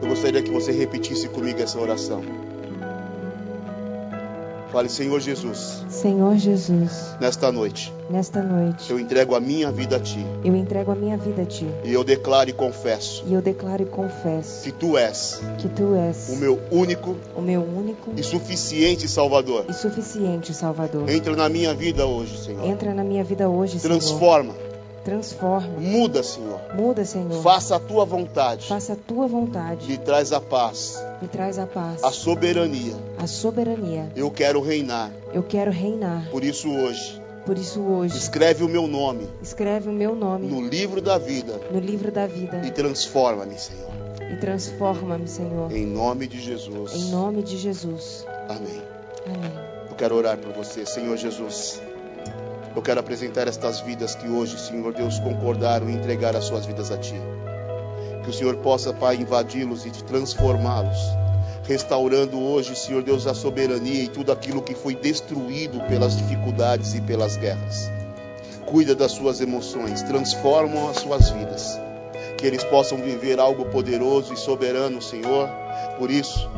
[0.00, 2.51] eu gostaria que você repetisse comigo essa oração.
[4.72, 5.84] Fale, Senhor Jesus.
[5.90, 7.14] Senhor Jesus.
[7.20, 7.92] Nesta noite.
[8.08, 8.90] Nesta noite.
[8.90, 10.26] Eu entrego a minha vida a ti.
[10.42, 11.68] Eu entrego a minha vida a ti.
[11.84, 13.22] E eu declaro e confesso.
[13.26, 14.64] E eu declaro e confesso.
[14.64, 15.42] Que tu és.
[15.58, 16.30] Que tu és.
[16.30, 17.16] O meu único.
[17.36, 18.12] O meu único.
[18.16, 19.66] E suficiente Salvador.
[19.68, 21.06] E suficiente Salvador.
[21.10, 22.64] Entra na minha vida hoje, Senhor.
[22.64, 24.54] Entra na minha vida hoje, Transforma.
[24.54, 24.54] Senhor.
[24.54, 24.71] Transforma.
[25.78, 26.60] Muda, Senhor.
[26.74, 27.42] Muda, Senhor.
[27.42, 28.68] Faça a tua vontade.
[28.68, 29.88] Faça a tua vontade.
[29.88, 31.02] Me traz a paz.
[31.20, 32.04] Me traz a paz.
[32.04, 32.94] A soberania.
[33.18, 34.12] A soberania.
[34.14, 35.10] Eu quero reinar.
[35.32, 36.28] Eu quero reinar.
[36.30, 37.20] Por isso hoje.
[37.44, 38.16] Por isso hoje.
[38.16, 39.28] Escreve o meu nome.
[39.42, 40.46] Escreve o meu nome.
[40.46, 41.60] No livro da vida.
[41.72, 42.62] No livro da vida.
[42.64, 43.90] E transforma-me, Senhor.
[44.32, 45.72] E transforma-me, Senhor.
[45.72, 46.94] Em nome de Jesus.
[46.94, 48.24] Em nome de Jesus.
[48.48, 48.80] Amém.
[49.26, 49.52] Amém.
[49.90, 51.82] Eu quero orar por você, Senhor Jesus.
[52.74, 56.90] Eu quero apresentar estas vidas que hoje, Senhor Deus, concordaram em entregar as suas vidas
[56.90, 57.14] a Ti.
[58.24, 60.96] Que o Senhor possa, Pai, invadi-los e transformá-los,
[61.64, 67.02] restaurando hoje, Senhor Deus, a soberania e tudo aquilo que foi destruído pelas dificuldades e
[67.02, 67.90] pelas guerras.
[68.64, 71.78] Cuida das suas emoções, transformam as suas vidas.
[72.38, 75.46] Que eles possam viver algo poderoso e soberano, Senhor.
[75.98, 76.48] Por isso,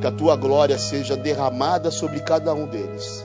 [0.00, 3.24] que a tua glória seja derramada sobre cada um deles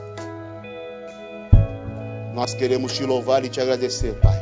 [2.40, 4.40] nós queremos te louvar e te agradecer, Pai,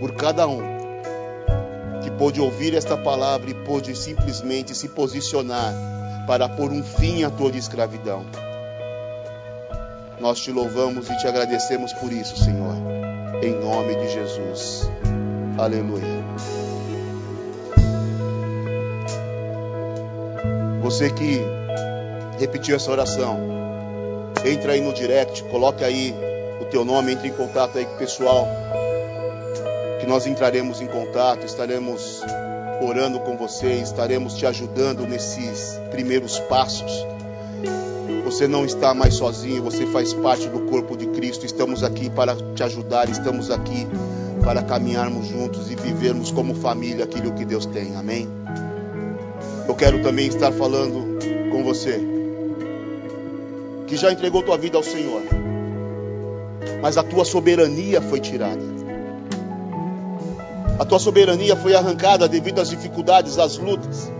[0.00, 0.62] por cada um
[2.02, 5.74] que pôde ouvir esta palavra e pôde simplesmente se posicionar
[6.26, 8.24] para pôr um fim à toda escravidão.
[10.18, 12.74] Nós te louvamos e te agradecemos por isso, Senhor,
[13.42, 14.90] em nome de Jesus.
[15.58, 16.24] Aleluia.
[20.80, 21.42] Você que
[22.38, 23.38] repetiu essa oração,
[24.46, 26.24] entra aí no direct, coloque aí
[26.70, 28.46] teu nome, entre em contato aí com o pessoal,
[30.00, 32.22] que nós entraremos em contato, estaremos
[32.82, 37.06] orando com você, estaremos te ajudando nesses primeiros passos.
[38.24, 41.46] Você não está mais sozinho, você faz parte do corpo de Cristo.
[41.46, 43.86] Estamos aqui para te ajudar, estamos aqui
[44.42, 47.96] para caminharmos juntos e vivermos como família aquilo que Deus tem.
[47.96, 48.28] Amém?
[49.66, 51.18] Eu quero também estar falando
[51.50, 52.00] com você
[53.86, 55.22] que já entregou tua vida ao Senhor
[56.80, 58.76] mas a tua soberania foi tirada.
[60.78, 64.12] A tua soberania foi arrancada devido às dificuldades, às lutas.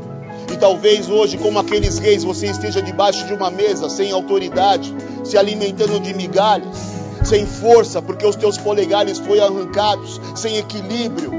[0.52, 4.94] E talvez hoje, como aqueles reis, você esteja debaixo de uma mesa, sem autoridade,
[5.24, 6.76] se alimentando de migalhas,
[7.24, 11.30] sem força, porque os teus polegares foram arrancados, sem equilíbrio,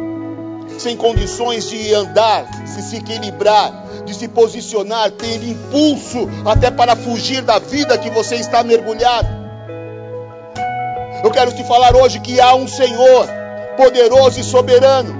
[0.77, 7.41] sem condições de andar, de se equilibrar, de se posicionar, ter impulso até para fugir
[7.41, 9.36] da vida que você está mergulhado.
[11.23, 13.27] Eu quero te falar hoje que há um Senhor
[13.75, 15.15] poderoso e soberano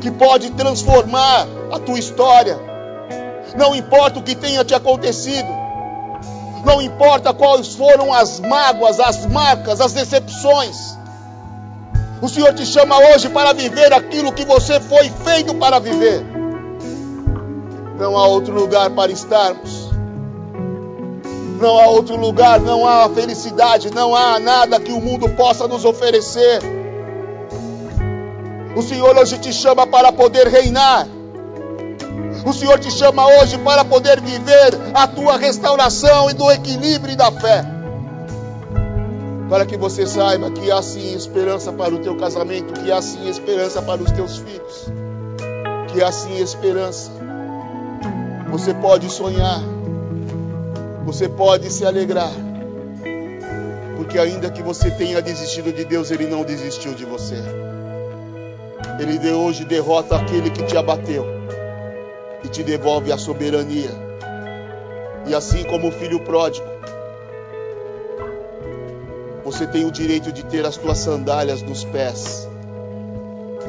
[0.00, 2.58] que pode transformar a tua história.
[3.56, 5.48] Não importa o que tenha te acontecido,
[6.64, 10.98] não importa quais foram as mágoas, as marcas, as decepções.
[12.20, 16.24] O Senhor te chama hoje para viver aquilo que você foi feito para viver.
[17.98, 19.83] Não há outro lugar para estarmos
[21.60, 25.84] não há outro lugar, não há felicidade, não há nada que o mundo possa nos
[25.84, 26.60] oferecer.
[28.76, 31.06] O Senhor hoje te chama para poder reinar.
[32.44, 37.16] O Senhor te chama hoje para poder viver a tua restauração e do equilíbrio e
[37.16, 37.64] da fé.
[39.48, 43.28] Para que você saiba que há sim esperança para o teu casamento, que há sim
[43.28, 44.92] esperança para os teus filhos,
[45.92, 47.12] que há sim esperança.
[48.50, 49.60] Você pode sonhar,
[51.04, 52.32] você pode se alegrar,
[53.96, 57.36] porque ainda que você tenha desistido de Deus, Ele não desistiu de você.
[58.98, 61.26] Ele de hoje derrota aquele que te abateu
[62.42, 63.90] e te devolve a soberania.
[65.26, 66.66] E assim como o filho pródigo,
[69.44, 72.48] você tem o direito de ter as tuas sandálias nos pés.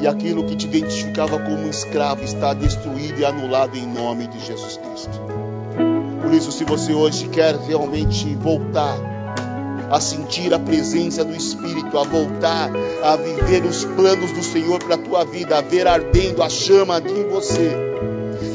[0.00, 4.78] E aquilo que te identificava como escravo está destruído e anulado em nome de Jesus
[4.78, 5.45] Cristo.
[6.26, 8.98] Por isso, se você hoje quer realmente voltar
[9.88, 12.68] a sentir a presença do Espírito, a voltar
[13.04, 16.98] a viver os planos do Senhor para a tua vida, a ver ardendo a chama
[16.98, 17.70] em você.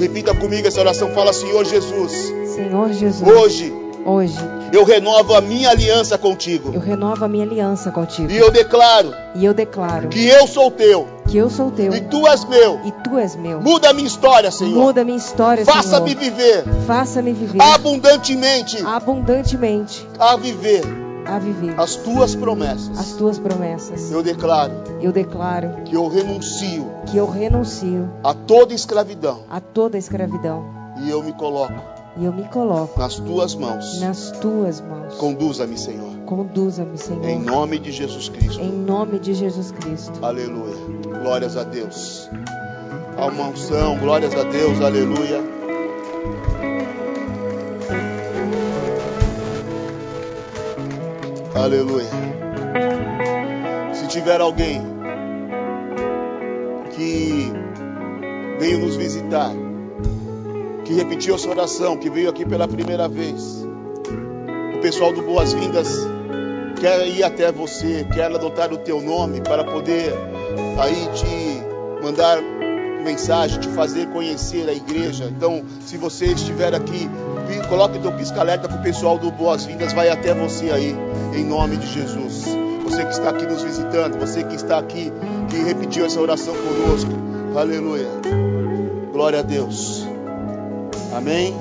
[0.02, 2.12] Repita comigo essa oração, fala Senhor Jesus.
[2.54, 3.22] Senhor Jesus.
[3.26, 4.38] Hoje Hoje
[4.74, 6.72] eu renovo a minha aliança contigo.
[6.74, 8.32] eu renovo a minha aliança contigo.
[8.32, 12.02] E eu declaro E eu declaro que eu sou teu que eu sou teu e
[12.02, 12.80] tu és meu.
[12.84, 13.62] e tu és meu.
[13.62, 14.76] Muda a minha história, Senhor.
[14.86, 16.20] Muda minha história, Faça-me Senhor.
[16.20, 20.84] viver Faça-me viver abundantemente abundantemente a viver
[21.26, 22.98] a viver as tuas promessas.
[23.00, 24.12] as tuas promessas.
[24.12, 29.98] Eu declaro Eu declaro que eu renuncio que eu renuncio a toda escravidão a toda
[29.98, 30.66] escravidão
[31.04, 31.74] e eu me coloco
[32.18, 34.00] e eu me coloco nas tuas mãos.
[34.02, 35.16] nas tuas mãos.
[35.16, 37.24] Conduza-me, Senhor, Conduza-me, Senhor.
[37.26, 38.60] em nome de Jesus Cristo.
[38.62, 40.24] Em nome de Jesus Cristo.
[40.24, 40.76] Aleluia.
[41.22, 42.30] Glórias a Deus.
[43.18, 45.42] Há uma unção, glórias a Deus, aleluia.
[51.56, 52.10] Aleluia.
[53.94, 54.82] Se tiver alguém
[56.92, 57.52] que
[58.60, 59.52] veio nos visitar,
[60.92, 63.66] que repetiu essa oração, que veio aqui pela primeira vez,
[64.76, 65.88] o pessoal do Boas-Vindas
[66.82, 70.14] quer ir até você, quer adotar o teu nome para poder
[70.78, 72.42] aí te mandar
[73.06, 75.32] mensagem, te fazer conhecer a igreja.
[75.34, 77.10] Então, se você estiver aqui,
[77.70, 80.94] coloque teu pisca-alerta que o pessoal do Boas-Vindas vai até você aí,
[81.34, 82.48] em nome de Jesus.
[82.84, 85.10] Você que está aqui nos visitando, você que está aqui,
[85.50, 87.12] que repetiu essa oração conosco.
[87.56, 88.10] Aleluia.
[89.14, 90.11] Glória a Deus.
[91.14, 91.56] Amém.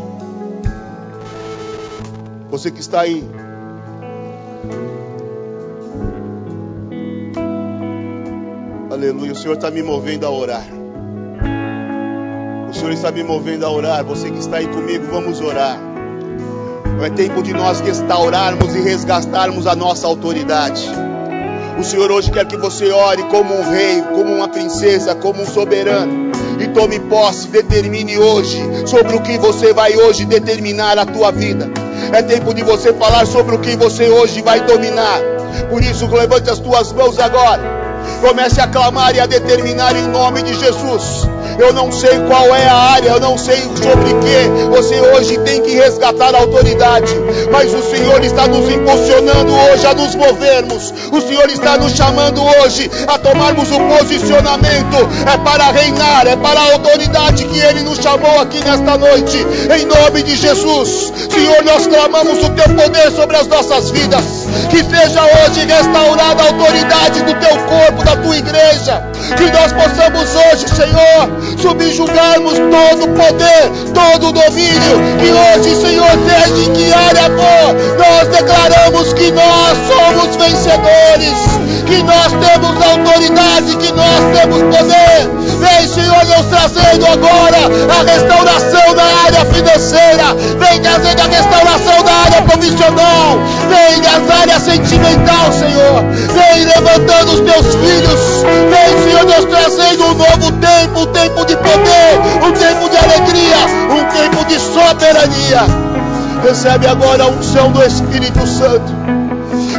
[2.51, 3.25] Você que está aí,
[9.01, 9.33] Aleluia.
[9.33, 10.67] O Senhor está me movendo a orar.
[12.69, 14.05] O Senhor está me movendo a orar.
[14.05, 15.79] Você que está aí comigo, vamos orar.
[17.03, 20.87] É tempo de nós restaurarmos e resgatarmos a nossa autoridade.
[21.79, 25.47] O Senhor hoje quer que você ore como um rei, como uma princesa, como um
[25.47, 26.31] soberano.
[26.75, 31.69] Tome posse, determine hoje sobre o que você vai hoje determinar a tua vida.
[32.13, 35.21] É tempo de você falar sobre o que você hoje vai dominar.
[35.69, 37.63] Por isso, levante as tuas mãos agora.
[38.21, 41.29] Comece a clamar e a determinar em nome de Jesus.
[41.61, 45.61] Eu não sei qual é a área, eu não sei sobre que você hoje tem
[45.61, 47.15] que resgatar a autoridade,
[47.53, 50.95] mas o Senhor está nos impulsionando hoje a nos movermos.
[51.13, 54.97] O Senhor está nos chamando hoje a tomarmos o posicionamento.
[55.27, 59.37] É para reinar, é para a autoridade que Ele nos chamou aqui nesta noite.
[59.79, 64.25] Em nome de Jesus, Senhor, nós clamamos o Teu poder sobre as nossas vidas.
[64.71, 69.03] Que seja hoje restaurada a autoridade do Teu corpo, da Tua igreja.
[69.37, 74.99] Que nós possamos hoje, Senhor, subjugarmos todo o poder, todo o domínio.
[75.21, 76.11] Que hoje, Senhor,
[76.59, 81.61] em que área for, nós declaramos que nós somos vencedores.
[81.87, 85.50] Que nós temos autoridade, que nós temos poder.
[85.61, 87.59] Vem, Senhor, nos trazendo agora
[87.99, 90.35] a restauração na área financeira.
[90.59, 93.39] Vem trazendo a restauração na área profissional.
[93.69, 96.03] Vem nas áreas sentimental, Senhor.
[96.33, 98.21] Vem levantando os teus filhos.
[98.71, 103.59] Vem, Senhor, nos trazendo um novo tempo, um tempo de poder, um tempo de alegria,
[103.91, 105.91] um tempo de soberania.
[106.43, 109.20] Recebe agora a unção do Espírito Santo.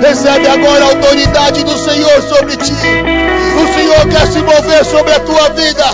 [0.02, 2.74] Recebe agora a autoridade do Senhor sobre ti.
[2.74, 5.86] O Senhor quer se mover sobre a tua vida.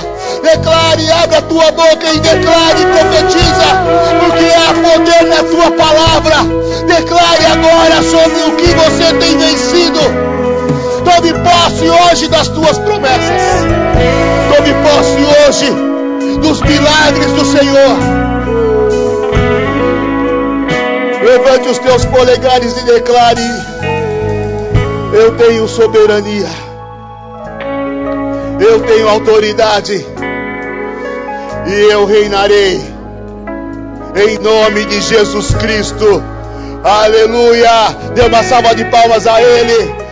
[0.41, 3.67] Declare, abre a tua boca e declare, profetiza,
[4.21, 6.35] porque há poder na tua palavra.
[6.87, 9.99] Declare agora sobre o que você tem vencido.
[11.03, 13.41] Tome posse hoje das tuas promessas.
[14.55, 15.17] Tome posse
[15.47, 17.97] hoje dos milagres do Senhor.
[21.23, 23.41] Levante os teus polegares e declare:
[25.19, 26.47] Eu tenho soberania,
[28.59, 30.05] eu tenho autoridade,
[31.65, 32.79] e eu reinarei,
[34.15, 36.23] em nome de Jesus Cristo.
[36.83, 37.95] Aleluia!
[38.13, 40.06] Dê uma salva de palmas a Ele.